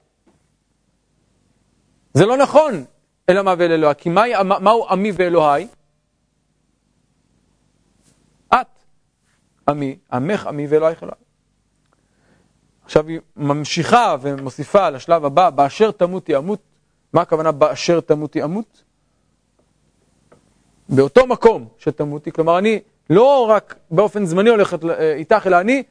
[2.14, 2.86] זה לא נכון,
[3.30, 5.68] אלא מה ואל אלוהי, כי מהו מה עמי ואלוהי?
[8.54, 8.68] את
[9.70, 11.18] עמי, עמך עמי ואלוהיך אלוהי.
[12.86, 16.60] עכשיו היא ממשיכה ומוסיפה לשלב הבא, באשר תמותי אמות.
[17.14, 18.84] מה הכוונה באשר תמותי אמות?
[20.90, 25.84] באותו מקום שתמותי, כלומר אני לא רק באופן זמני הולכת אה, איתך, אלא אני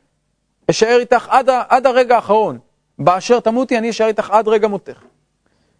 [0.71, 2.59] אשאר איתך עד, עד הרגע האחרון.
[2.99, 4.99] באשר תמותי, אני אשאר איתך עד רגע מותך.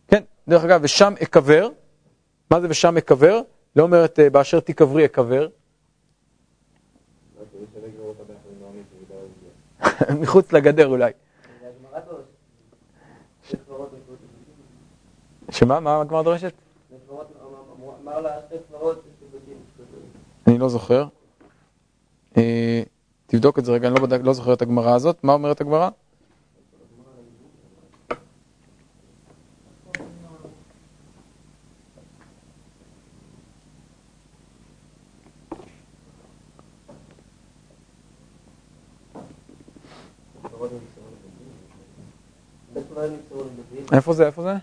[0.09, 1.69] כן, דרך אגב, ושם אקבר.
[2.51, 3.41] מה זה ושם אקבר?
[3.77, 5.49] לא אומרת אה, באשר תקברי אקבר.
[10.21, 11.13] מחוץ לגדר אולי.
[15.51, 15.81] שמה?
[15.81, 16.53] מה הגמרא דורשת?
[20.47, 21.07] אני לא זוכר.
[22.37, 22.83] אה,
[23.27, 25.25] תבדוק את זה רגע, אני לא, לא זוכר את הגמרא הזאת.
[25.25, 25.89] מה אומרת הגמרא?
[43.93, 44.27] איפה זה?
[44.27, 44.55] איפה זה?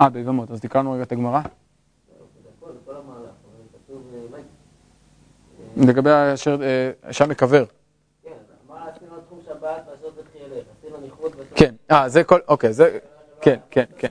[0.00, 1.40] אה, ביבמות, אז תקראנו רגע את הגמרא.
[5.76, 6.58] לגבי אשר
[7.10, 7.64] שם מקבר.
[11.54, 12.98] כן, אה, זה כל, אוקיי, זה,
[13.40, 14.08] כן, כן, כן.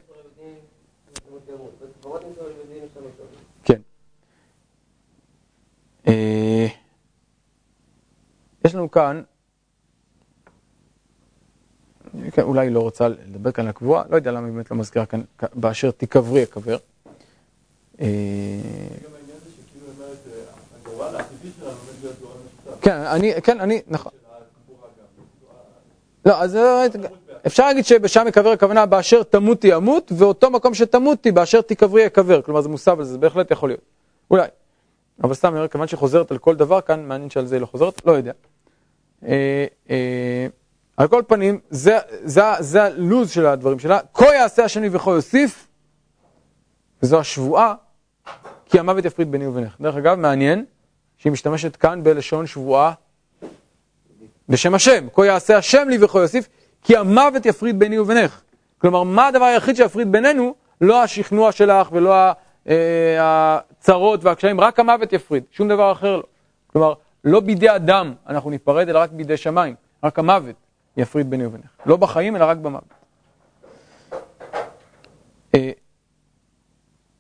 [3.64, 3.82] כן.
[6.08, 6.68] אה,
[8.66, 9.22] יש לנו כאן,
[12.12, 14.78] כן, אולי היא לא רוצה לדבר כאן על הקבועה, לא יודע למה היא באמת לא
[14.78, 15.22] מזכירה כאן,
[15.54, 16.78] באשר תקברי אקבר.
[18.02, 18.08] אה,
[22.82, 24.12] כן, אני, כן, אני, נכון.
[26.26, 26.58] לא, אז
[27.48, 32.42] אפשר להגיד שבשם יקבר הכוונה באשר תמותי אמות, ואותו מקום שתמותי באשר תקברי יקבר.
[32.42, 33.82] כלומר זה מוסב על זה, זה בהחלט יכול להיות.
[34.32, 34.48] אולי.
[35.24, 38.12] אבל סתם, כיוון שחוזרת על כל דבר כאן, מעניין שעל זה היא לא חוזרת, לא
[38.12, 38.32] יודע.
[41.00, 44.00] על כל פנים, זה, הלוז של הדברים שלה.
[44.14, 45.68] כה יעשה השני וכה יוסיף,
[47.04, 47.74] וזו השבועה,
[48.66, 49.76] כי המוות יפריד ביני ובינך.
[49.82, 50.66] דרך אגב, מעניין
[51.18, 52.94] שהיא משתמשת כאן בלשון שבועה
[54.50, 55.08] בשם השם.
[55.14, 56.50] כה יעשה השם לי וכה יוסיף,
[56.84, 58.42] כי המוות יפריד ביני ובינך.
[58.78, 60.54] כלומר, מה הדבר היחיד שיפריד בינינו?
[60.82, 62.14] לא השכנוע שלך ולא
[62.70, 62.76] אה,
[63.20, 66.24] הצרות והקשיים, רק המוות יפריד, שום דבר אחר לא.
[66.68, 66.94] כלומר,
[67.24, 69.76] לא בידי אדם אנחנו ניפרד, אלא רק בידי שמיים.
[70.04, 70.69] רק המוות
[71.00, 71.66] יפריד ביני ובינך.
[71.86, 72.94] לא בחיים, אלא רק במוות.
[75.56, 75.72] אה,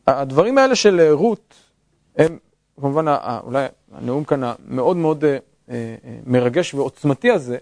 [0.07, 1.55] הדברים האלה של רות,
[2.17, 2.38] הם
[2.80, 3.05] כמובן
[3.43, 5.38] אולי הנאום כאן המאוד מאוד אה,
[5.69, 7.57] אה, מרגש ועוצמתי הזה,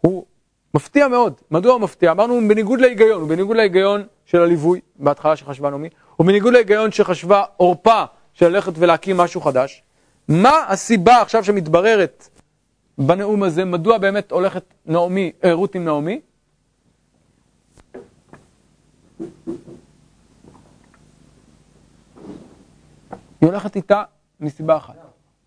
[0.00, 0.24] הוא
[0.74, 1.34] מפתיע מאוד.
[1.50, 2.10] מדוע הוא מפתיע?
[2.10, 6.92] אמרנו, הוא בניגוד להיגיון, הוא בניגוד להיגיון של הליווי, בהתחלה שחשבה נעמי, הוא בניגוד להיגיון
[6.92, 9.82] שחשבה עורפה של ללכת ולהקים משהו חדש.
[10.28, 12.28] מה הסיבה עכשיו שמתבררת
[13.06, 16.20] בנאום הזה, מדוע באמת הולכת נעמי, אה, רות עם נעמי?
[23.40, 24.02] היא הולכת איתה
[24.40, 24.94] מסיבה אחת.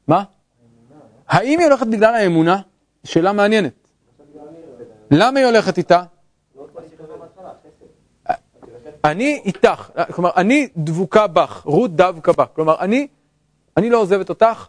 [0.08, 0.24] מה?
[1.28, 2.62] האם היא הולכת בגלל האמונה?
[3.04, 3.74] שאלה מעניינת.
[5.12, 6.04] למה היא הולכת איתה?
[9.06, 12.48] אני איתך, כלומר, אני דבוקה בך, רות דווקא בך.
[12.54, 13.08] כלומר, אני,
[13.78, 14.68] אני לא עוזבת אותך.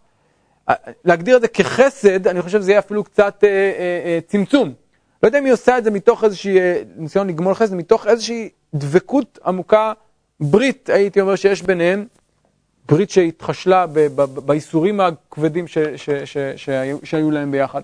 [1.05, 4.75] להגדיר את זה כחסד, אני חושב שזה יהיה אפילו קצת אה, אה, אה, צמצום.
[5.23, 8.49] לא יודע אם היא עושה את זה מתוך איזושהי אה, ניסיון לגמול חסד, מתוך איזושהי
[8.75, 9.93] דבקות עמוקה,
[10.41, 12.07] ברית, הייתי אומר, שיש ביניהם,
[12.89, 13.87] ברית שהתחשלה
[14.45, 17.81] בייסורים הכבדים ש, ש, ש, שהיו, שהיו להם ביחד.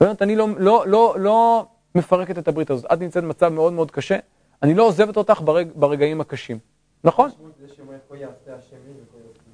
[0.00, 2.92] באמת, אני לא, לא, לא, לא מפרקת את הברית הזאת.
[2.92, 4.16] את נמצאת במצב מאוד מאוד קשה,
[4.62, 6.58] אני לא עוזבת אותך ברג, ברגעים הקשים.
[7.04, 7.30] נכון?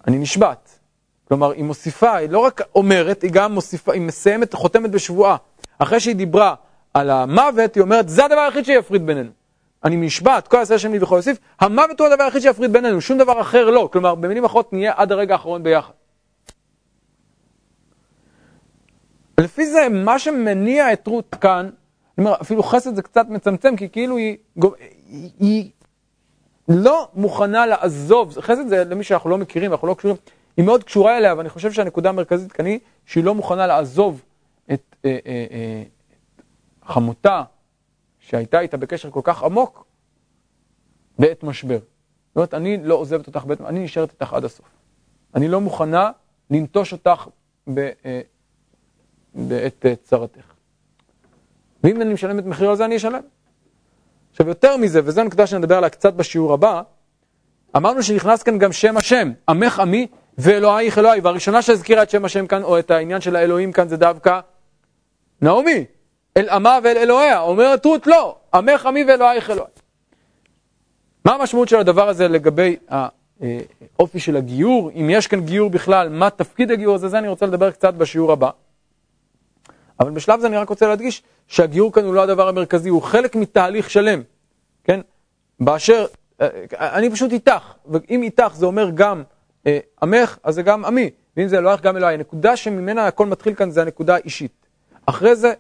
[0.07, 0.80] אני נשבעת.
[1.31, 5.37] כלומר, היא מוסיפה, היא לא רק אומרת, היא גם מוסיפה, היא מסיימת, חותמת בשבועה.
[5.79, 6.55] אחרי שהיא דיברה
[6.95, 9.31] על המוות, היא אומרת, זה הדבר היחיד שיפריד בינינו.
[9.85, 13.19] אני נשבעת, כל עשה השם לי וכל יוסיף, המוות הוא הדבר היחיד שיפריד בינינו, שום
[13.19, 13.89] דבר אחר לא.
[13.93, 15.93] כלומר, במילים אחרות נהיה עד הרגע האחרון ביחד.
[19.41, 21.71] לפי זה, מה שמניע את רות כאן,
[22.19, 24.37] אני אומר, אפילו חסד זה קצת מצמצם, כי כאילו היא,
[25.09, 25.71] היא, היא
[26.69, 30.17] לא מוכנה לעזוב, חסד זה למי שאנחנו לא מכירים, אנחנו לא קשורים,
[30.61, 34.23] היא מאוד קשורה אליה, ואני חושב שהנקודה המרכזית כאן היא שהיא לא מוכנה לעזוב
[34.73, 35.83] את אה, אה, אה,
[36.85, 37.43] חמותה
[38.19, 39.85] שהייתה איתה בקשר כל כך עמוק
[41.19, 41.79] בעת משבר.
[41.79, 44.67] זאת אומרת, אני לא עוזבת אותך בעת, אני נשארת איתך עד הסוף.
[45.35, 46.11] אני לא מוכנה
[46.51, 47.29] לנטוש אותך
[49.35, 50.53] בעת צרתך.
[51.85, 53.23] ואם אני משלם את מחיר על זה, אני אשלם.
[54.31, 56.83] עכשיו, יותר מזה, וזו נקודה שנדבר עליה קצת בשיעור הבא,
[57.77, 60.07] אמרנו שנכנס כאן גם שם השם, עמך עמי
[60.41, 63.97] ואלוהיך אלוהי, והראשונה שהזכירה את שם השם כאן, או את העניין של האלוהים כאן, זה
[63.97, 64.41] דווקא
[65.43, 65.85] נעמי,
[66.37, 67.41] אל עמה ואל אלוהיה.
[67.41, 69.71] אומרת רות, לא, עמך עמי ואלוהיך אלוהי.
[71.25, 76.31] מה המשמעות של הדבר הזה לגבי האופי של הגיור, אם יש כאן גיור בכלל, מה
[76.31, 78.51] תפקיד הגיור הזה, זה אני רוצה לדבר קצת בשיעור הבא.
[80.01, 83.37] אבל בשלב זה אני רק רוצה להדגיש שהגיור כאן הוא לא הדבר המרכזי, הוא חלק
[83.37, 84.23] מתהליך שלם,
[84.85, 85.01] כן?
[85.61, 86.07] באשר,
[86.41, 86.49] אה,
[86.81, 89.40] אני פשוט איתך, ואם איתך זה אומר גם אה,
[90.03, 92.15] עמך, אז זה גם עמי, ואם זה אלוהיך גם אלוהי.
[92.15, 94.67] הנקודה שממנה הכל מתחיל כאן זה הנקודה האישית.
[95.07, 95.53] אחרי זה,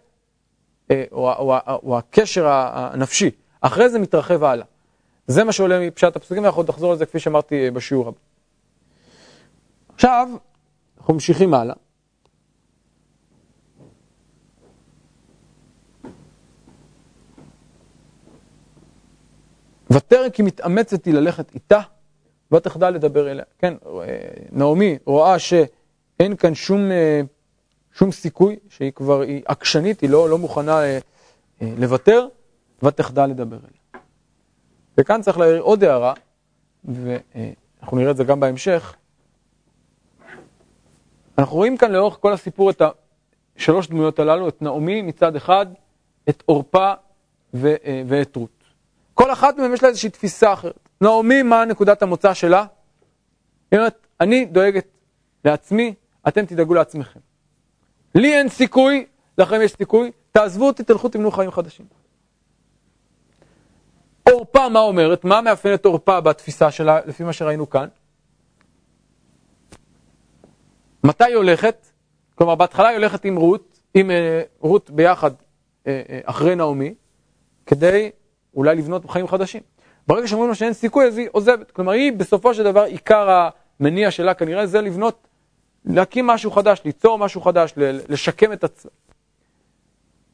[0.90, 3.30] אה, או, או, או, הקשר הנפשי,
[3.60, 4.66] אחרי זה מתרחב הלאה.
[5.26, 8.18] זה מה שעולה מפשט הפסוקים, ואנחנו עוד נחזור לזה כפי שאמרתי בשיעור הבא.
[9.94, 10.28] עכשיו,
[10.98, 11.74] אנחנו ממשיכים הלאה.
[19.90, 21.80] ותרא כי מתאמצת היא ללכת איתה,
[22.52, 23.44] ותחדל לדבר אליה.
[23.58, 23.74] כן,
[24.52, 27.20] נעמי רואה שאין כאן שום, אה,
[27.92, 30.98] שום סיכוי, שהיא כבר, היא עקשנית, היא לא, לא מוכנה אה,
[31.62, 32.26] אה, לוותר,
[32.82, 34.02] ותחדל לדבר אליה.
[34.98, 36.14] וכאן צריך להעיר עוד הערה,
[36.84, 38.94] ואנחנו נראה את זה גם בהמשך.
[41.38, 42.82] אנחנו רואים כאן לאורך כל הסיפור את
[43.56, 45.66] השלוש דמויות הללו, את נעמי מצד אחד,
[46.28, 46.92] את עורפה
[47.54, 48.64] ואת רות.
[49.14, 50.89] כל אחת מהן יש לה איזושהי תפיסה אחרת.
[51.00, 52.66] נעמי, מה נקודת המוצא שלה?
[53.70, 54.86] היא אומרת, אני דואגת
[55.44, 55.94] לעצמי,
[56.28, 57.20] אתם תדאגו לעצמכם.
[58.14, 59.06] לי אין סיכוי,
[59.38, 61.86] לכם יש סיכוי, תעזבו אותי, תלכו תבנו חיים חדשים.
[64.30, 65.24] עורפה, מה אומרת?
[65.24, 67.88] מה מאפיין את עורפה בתפיסה שלה, לפי מה שראינו כאן?
[71.04, 71.86] מתי היא הולכת?
[72.34, 75.30] כלומר, בהתחלה היא הולכת עם רות, עם אה, רות ביחד
[75.86, 76.94] אה, אה, אחרי נעמי,
[77.66, 78.10] כדי
[78.54, 79.62] אולי לבנות חיים חדשים.
[80.06, 81.70] ברגע שאומרים לו שאין סיכוי, אז היא עוזבת.
[81.70, 83.48] כלומר, היא בסופו של דבר, עיקר
[83.80, 85.28] המניע שלה כנראה זה לבנות,
[85.84, 87.72] להקים משהו חדש, ליצור משהו חדש,
[88.08, 88.90] לשקם את עצמה.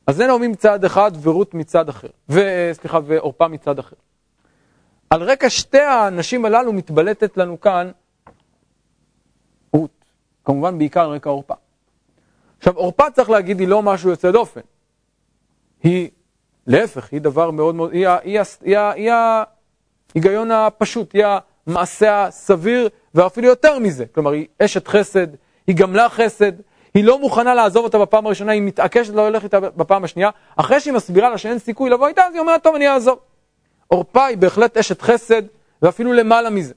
[0.06, 3.96] אז זה נעמי מצד אחד ורות מצד אחר, וסליחה, ועורפה מצד אחר.
[5.10, 7.90] על רקע שתי הנשים הללו מתבלטת לנו כאן
[9.72, 10.04] רות,
[10.44, 11.54] כמובן בעיקר על רקע עורפה.
[12.58, 14.60] עכשיו, עורפה צריך להגיד, היא לא משהו יוצא דופן.
[15.82, 16.10] היא
[16.66, 19.12] להפך, היא דבר מאוד מאוד, היא, היא, היא, היא
[20.14, 21.24] ההיגיון הפשוט, היא
[21.66, 24.04] המעשה הסביר ואפילו יותר מזה.
[24.06, 25.26] כלומר, היא אשת חסד,
[25.66, 26.52] היא גמלה חסד,
[26.94, 30.30] היא לא מוכנה לעזוב אותה בפעם הראשונה, היא מתעקשת לא ללכת איתה בפעם השנייה.
[30.56, 33.18] אחרי שהיא מסבירה לה שאין סיכוי לבוא איתה, אז היא אומרת, טוב, אני אעזוב.
[33.86, 35.42] עורפה היא בהחלט אשת חסד,
[35.82, 36.74] ואפילו למעלה מזה.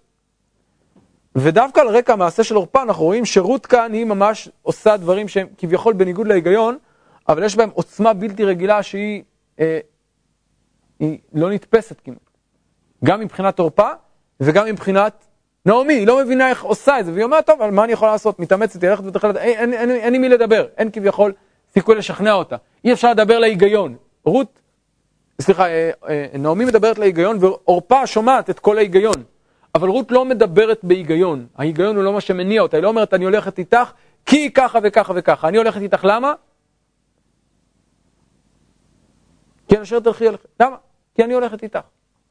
[1.36, 5.48] ודווקא על רקע המעשה של עורפה אנחנו רואים שרות כאן היא ממש עושה דברים שהם
[5.58, 6.78] כביכול בניגוד להיגיון,
[7.30, 9.24] אבל יש בהם עוצמה בלתי רגילה שהיא
[9.60, 9.80] אה,
[11.00, 12.29] היא לא נתפסת כמעט.
[13.06, 13.90] גם מבחינת עורפה
[14.40, 15.26] וגם מבחינת
[15.66, 18.40] נעמי, היא לא מבינה איך עושה את זה, והיא אומרת, טוב, מה אני יכולה לעשות?
[18.40, 21.34] מתאמצת, היא הולכת ותחלת, אין, עם מי לדבר, אין כביכול
[21.74, 22.56] סיכוי לשכנע אותה.
[22.84, 23.96] אי אפשר לדבר להיגיון.
[24.26, 24.60] רות,
[25.42, 29.24] סליחה, אה, אה, נעמי מדברת להיגיון, ועורפה שומעת את כל ההיגיון.
[29.76, 33.26] אבל רות לא מדברת בהיגיון, ההיגיון הוא לא מה שמניע אותה, היא לא אומרת, אני
[33.26, 33.92] הולכת איתך
[34.26, 35.48] כי ככה וככה וככה.
[35.48, 36.34] אני הולכת איתך למה?
[39.68, 40.48] כי אשר תלכי אליכם.
[40.60, 40.76] למה?
[41.16, 41.80] כי אני הולכת איתך.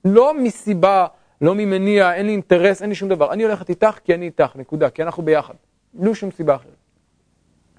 [0.04, 1.06] לא מסיבה,
[1.40, 3.32] לא ממניע, אין לי אינטרס, אין לי שום דבר.
[3.32, 5.54] אני הולכת איתך כי אני איתך, נקודה, כי אנחנו ביחד.
[5.94, 6.76] לא שום סיבה אחרת.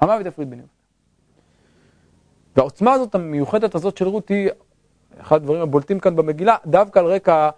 [0.02, 0.68] המוות יפריד בינינו.
[2.56, 4.50] והעוצמה הזאת, המיוחדת הזאת של רות, היא
[5.22, 7.50] אחד הדברים הבולטים כאן במגילה, דווקא על רקע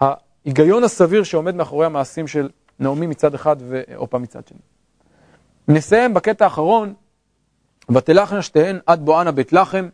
[0.00, 2.48] ההיגיון הסביר שעומד מאחורי המעשים של
[2.78, 4.58] נעמי מצד אחד ועופה מצד שני.
[5.68, 6.94] נסיים בקטע האחרון,
[7.94, 9.88] ותלכנה שתיהן עד בואנה בית לחם,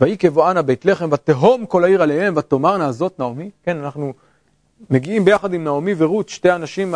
[0.00, 3.50] ויהי כבואנה בית לחם, ותהום כל העיר עליהם, ותאמרנה הזאת נעמי.
[3.62, 4.12] כן, אנחנו
[4.90, 6.94] מגיעים ביחד עם נעמי ורות, שתי הנשים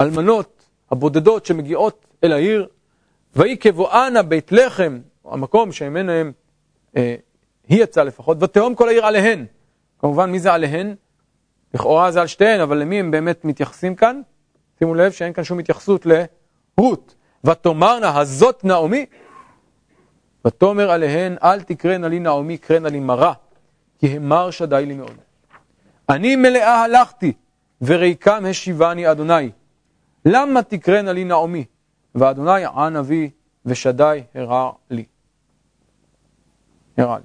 [0.00, 2.66] האלמנות, הבודדות שמגיעות אל העיר.
[3.36, 6.32] ויהי כבואנה בית לחם, המקום שממנו הם,
[6.96, 7.14] אה,
[7.68, 9.46] היא יצאה לפחות, ותהום כל העיר עליהן.
[9.98, 10.94] כמובן, מי זה עליהן?
[11.74, 14.20] לכאורה זה על שתיהן, אבל למי הם באמת מתייחסים כאן?
[14.78, 17.14] שימו לב שאין כאן שום התייחסות לרות.
[17.44, 19.06] ותאמרנה הזאת נעמי,
[20.46, 23.32] ותאמר עליהן, אל תקרנה לי נעמי, קרנה לי מרה,
[23.98, 25.16] כי המר שדי לי מאוד.
[26.08, 27.32] אני מלאה הלכתי,
[27.82, 29.50] וריקם השיבני אדוני.
[30.24, 31.64] למה תקרנה לי נעמי?
[32.14, 33.30] ואדוני ען אבי,
[33.66, 35.04] ושדי הרע לי.
[36.96, 37.24] הרע לי.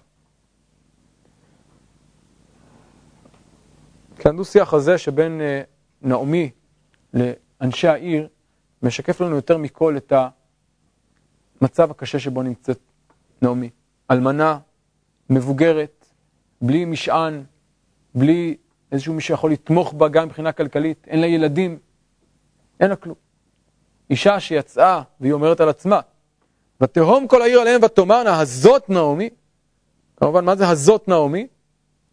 [4.15, 5.61] כן, הדו-שיח הזה שבין אה,
[6.01, 6.51] נעמי
[7.13, 8.28] לאנשי העיר
[8.84, 10.13] משקף לנו יותר מכל את
[11.61, 12.89] המצב הקשה שבו נמצאת
[13.42, 13.70] נעמי.
[14.12, 14.60] אלמנה,
[15.30, 16.06] מבוגרת,
[16.62, 17.44] בלי משען,
[18.16, 18.58] בלי
[18.92, 21.80] איזשהו מי שיכול לתמוך בה גם מבחינה כלכלית, אין לה ילדים,
[22.80, 23.16] אין לה כלום.
[24.10, 26.00] אישה שיצאה, והיא אומרת על עצמה,
[26.82, 29.30] ותהום כל העיר עליהם ותאמרנה, הזאת נעמי,
[30.18, 31.48] כמובן, מה זה הזאת נעמי?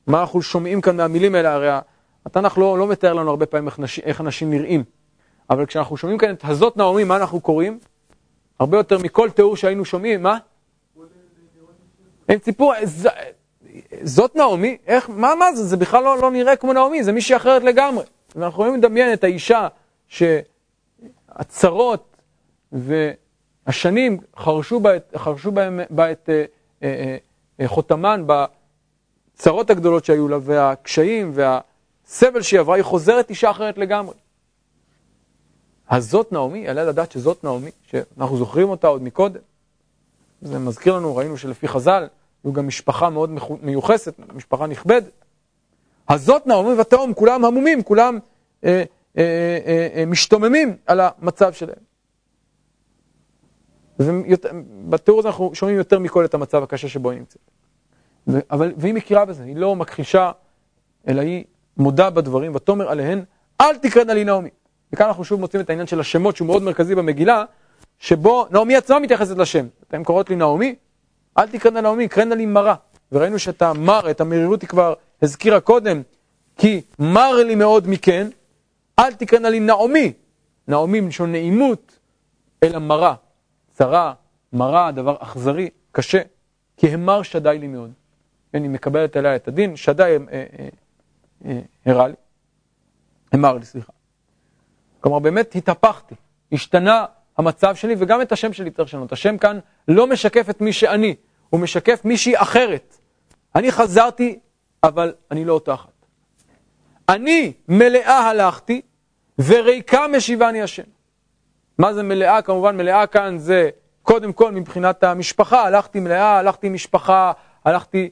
[0.06, 1.54] מה אנחנו שומעים כאן מהמילים האלה?
[1.54, 1.68] הרי
[2.26, 4.84] התנ"ך לא, לא מתאר לנו הרבה פעמים איך, נש, איך אנשים נראים,
[5.50, 7.78] אבל כשאנחנו שומעים כאן את הזאת נעמי, מה אנחנו קוראים?
[8.60, 10.38] הרבה יותר מכל תיאור שהיינו שומעים, מה?
[12.28, 13.08] הם ציפו, ז,
[14.02, 14.76] זאת נעמי?
[14.86, 15.64] איך, מה, מה זה?
[15.64, 18.04] זה בכלל לא, לא נראה כמו נעמי, זה מישהי אחרת לגמרי.
[18.36, 19.68] ואנחנו יכולים לדמיין את האישה
[21.38, 22.16] שהצרות
[22.72, 26.44] והשנים חרשו בה חרשו בהם, בה את אה,
[26.82, 27.16] אה,
[27.60, 31.60] אה, חותמן בצרות הגדולות שהיו לה והקשיים וה...
[32.06, 34.14] סבל שהיא עברה, היא חוזרת אישה אחרת לגמרי.
[35.88, 39.40] אז זאת נעמי, יעלה לדעת שזאת נעמי, שאנחנו זוכרים אותה עוד מקודם.
[40.42, 42.06] זה מזכיר לנו, ראינו שלפי חז"ל,
[42.44, 43.30] זו גם משפחה מאוד
[43.62, 45.10] מיוחסת, משפחה נכבדת.
[46.08, 48.18] אז זאת נעמי ותהום, כולם המומים, כולם
[48.64, 48.84] אה,
[49.18, 51.86] אה, אה, אה, משתוממים על המצב שלהם.
[54.88, 57.50] בתיאור הזה אנחנו שומעים יותר מכל את המצב הקשה שבו היא נמצאת.
[58.50, 60.32] אבל, והיא מכירה בזה, היא לא מכחישה,
[61.08, 61.44] אלא היא
[61.76, 63.24] מודה בדברים, ותאמר עליהן,
[63.60, 64.48] אל תקרנה לי נעמי.
[64.92, 67.44] וכאן אנחנו שוב מוצאים את העניין של השמות שהוא מאוד מרכזי במגילה,
[67.98, 69.66] שבו נעמי עצמה מתייחסת לשם.
[69.88, 70.74] אתם קוראות לי נעמי?
[71.38, 72.74] אל תקרנה נעמי, קרנה לי מרה.
[73.12, 76.02] וראינו שאת המר, את המרירות היא כבר הזכירה קודם,
[76.56, 78.28] כי מר לי מאוד מכן,
[78.98, 80.12] אל תקרנה לי נעמי.
[80.68, 81.98] נעמי מלשון נעימות,
[82.62, 83.14] אלא מרה.
[83.72, 84.14] צרה,
[84.52, 86.20] מרה, דבר אכזרי, קשה,
[86.76, 87.92] כי המר שדי לי מאוד.
[88.54, 90.68] אני מקבלת עליה את הדין, שדי אה, אה,
[91.44, 92.14] אה, הראה לי,
[93.34, 93.92] אמר לי, סליחה.
[95.00, 96.14] כלומר, באמת התהפכתי,
[96.52, 97.04] השתנה
[97.38, 99.12] המצב שלי וגם את השם שלי צריך לשנות.
[99.12, 99.58] השם כאן
[99.88, 101.14] לא משקף את מי שאני,
[101.50, 102.98] הוא משקף מישהי אחרת.
[103.54, 104.38] אני חזרתי,
[104.82, 106.06] אבל אני לא אותה אחת.
[107.08, 108.80] אני מלאה הלכתי,
[109.38, 110.82] וריקה משיבני השם.
[111.78, 112.42] מה זה מלאה?
[112.42, 113.70] כמובן, מלאה כאן זה
[114.02, 117.32] קודם כל מבחינת המשפחה, הלכתי מלאה, הלכתי עם משפחה,
[117.64, 118.10] הלכתי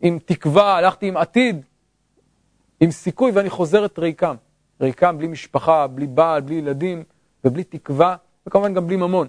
[0.00, 1.64] עם תקווה, הלכתי עם עתיד.
[2.80, 4.34] עם סיכוי ואני חוזרת ריקם.
[4.80, 7.04] ריקם בלי משפחה, בלי בעל, בלי ילדים
[7.44, 8.16] ובלי תקווה,
[8.46, 9.28] וכמובן גם בלי ממון.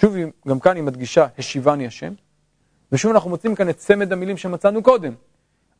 [0.00, 0.14] שוב,
[0.48, 2.12] גם כאן היא מדגישה, השיבני השם.
[2.92, 5.14] ושוב אנחנו מוצאים כאן את צמד המילים שמצאנו קודם.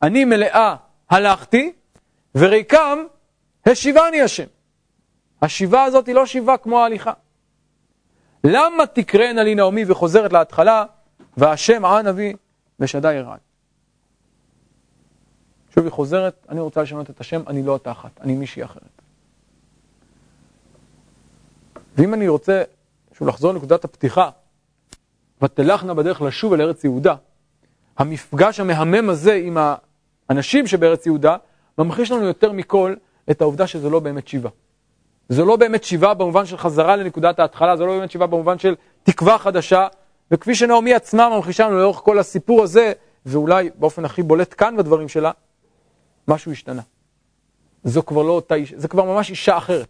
[0.01, 0.75] אני מלאה
[1.09, 1.73] הלכתי,
[2.35, 2.99] וריקם
[3.65, 4.47] השיבני השם.
[5.41, 7.13] השיבה הזאת היא לא שיבה כמו ההליכה.
[8.43, 10.85] למה תקראנה לי נעמי וחוזרת להתחלה,
[11.37, 12.33] והשם ען אבי
[12.79, 13.37] ושדי ירד.
[15.75, 19.00] שוב היא חוזרת, אני רוצה לשנות את השם, אני לא אותה אחת, אני מישהי אחרת.
[21.97, 22.63] ואם אני רוצה,
[23.13, 24.29] שוב לחזור לנקודת הפתיחה,
[25.41, 27.15] ותלכנה בדרך לשוב אל ארץ יהודה,
[27.97, 29.57] המפגש המהמם הזה עם
[30.29, 31.35] האנשים שבארץ יהודה,
[31.77, 32.95] ממחיש לנו יותר מכל
[33.31, 34.49] את העובדה שזה לא באמת שיבה.
[35.29, 38.75] זה לא באמת שיבה במובן של חזרה לנקודת ההתחלה, זה לא באמת שיבה במובן של
[39.03, 39.87] תקווה חדשה,
[40.31, 42.93] וכפי שנעמי עצמה ממחישה לנו לאורך כל הסיפור הזה,
[43.25, 45.31] ואולי באופן הכי בולט כאן בדברים שלה,
[46.27, 46.81] משהו השתנה.
[47.83, 49.87] זו כבר לא אותה אישה, זה כבר ממש אישה אחרת.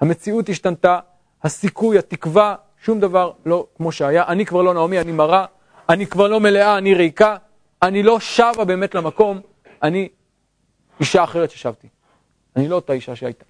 [0.00, 0.98] המציאות השתנתה,
[1.44, 4.24] הסיכוי, התקווה, שום דבר לא כמו שהיה.
[4.28, 5.46] אני כבר לא נעמי, אני מרה,
[5.88, 7.36] אני כבר לא מלאה, אני ריקה,
[7.82, 9.40] אני לא שבה באמת למקום,
[9.82, 10.08] אני
[11.00, 11.88] אישה אחרת ששבתי.
[12.56, 13.44] אני לא אותה אישה שהייתה.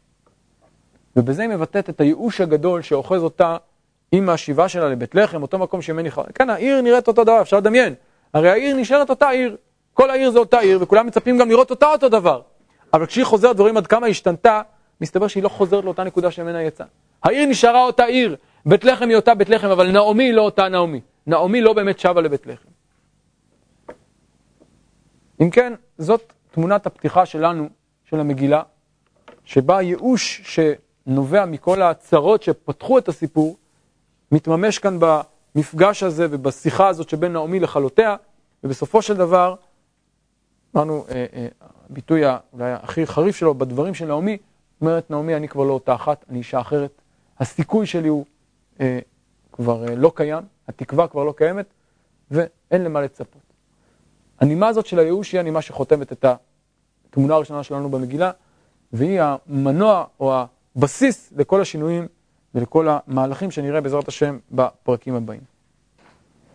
[1.16, 3.56] ובזה היא מבטאת את הייאוש הגדול שאוחז אותה
[4.12, 6.32] עם השיבה שלה לבית לחם, אותו מקום שממני חרדה.
[6.32, 7.94] כן, העיר נראית אותו דבר, אפשר לדמיין.
[8.34, 9.56] הרי העיר נשארת אותה עיר.
[9.94, 12.40] כל העיר זה אותה עיר, וכולם מצפים גם לראות אותה אותו דבר.
[12.92, 14.62] אבל כשהיא חוזרת ורואים עד כמה היא השתנתה,
[15.00, 16.86] מסתבר שהיא לא חוזרת לאותה נקודה שממנה יצאה.
[17.22, 20.68] העיר נשארה אותה עיר, בית לחם היא אותה בית לחם, אבל נעמי היא לא אותה
[20.68, 21.00] נעמי.
[21.26, 22.68] נעמי לא באמת שבה לבית לחם.
[25.40, 27.68] אם כן, זאת תמונת הפתיחה שלנו,
[28.04, 28.62] של המגילה,
[29.44, 33.56] שבה הייאוש שנובע מכל הצרות שפתחו את הסיפור,
[34.32, 34.98] מתממש כאן
[35.54, 38.16] במפגש הזה ובשיחה הזאת שבין נעמי לכלותיה,
[38.64, 39.54] ובסופו של דבר,
[40.76, 41.46] אמרנו, אה, אה,
[41.90, 44.36] הביטוי אולי הכי חריף שלו בדברים של נעמי,
[44.80, 47.02] אומרת נעמי, אני כבר לא אותה אחת, אני אישה אחרת.
[47.40, 48.24] הסיכוי שלי הוא
[48.80, 48.98] אה,
[49.52, 51.66] כבר אה, לא קיים, התקווה כבר לא קיימת,
[52.30, 53.42] ואין למה לצפות.
[54.40, 58.30] הנימה הזאת של הייאוש היא הנימה שחותמת את התמונה הראשונה שלנו במגילה,
[58.92, 60.34] והיא המנוע או
[60.76, 62.06] הבסיס לכל השינויים
[62.54, 65.40] ולכל המהלכים שנראה בעזרת השם בפרקים הבאים.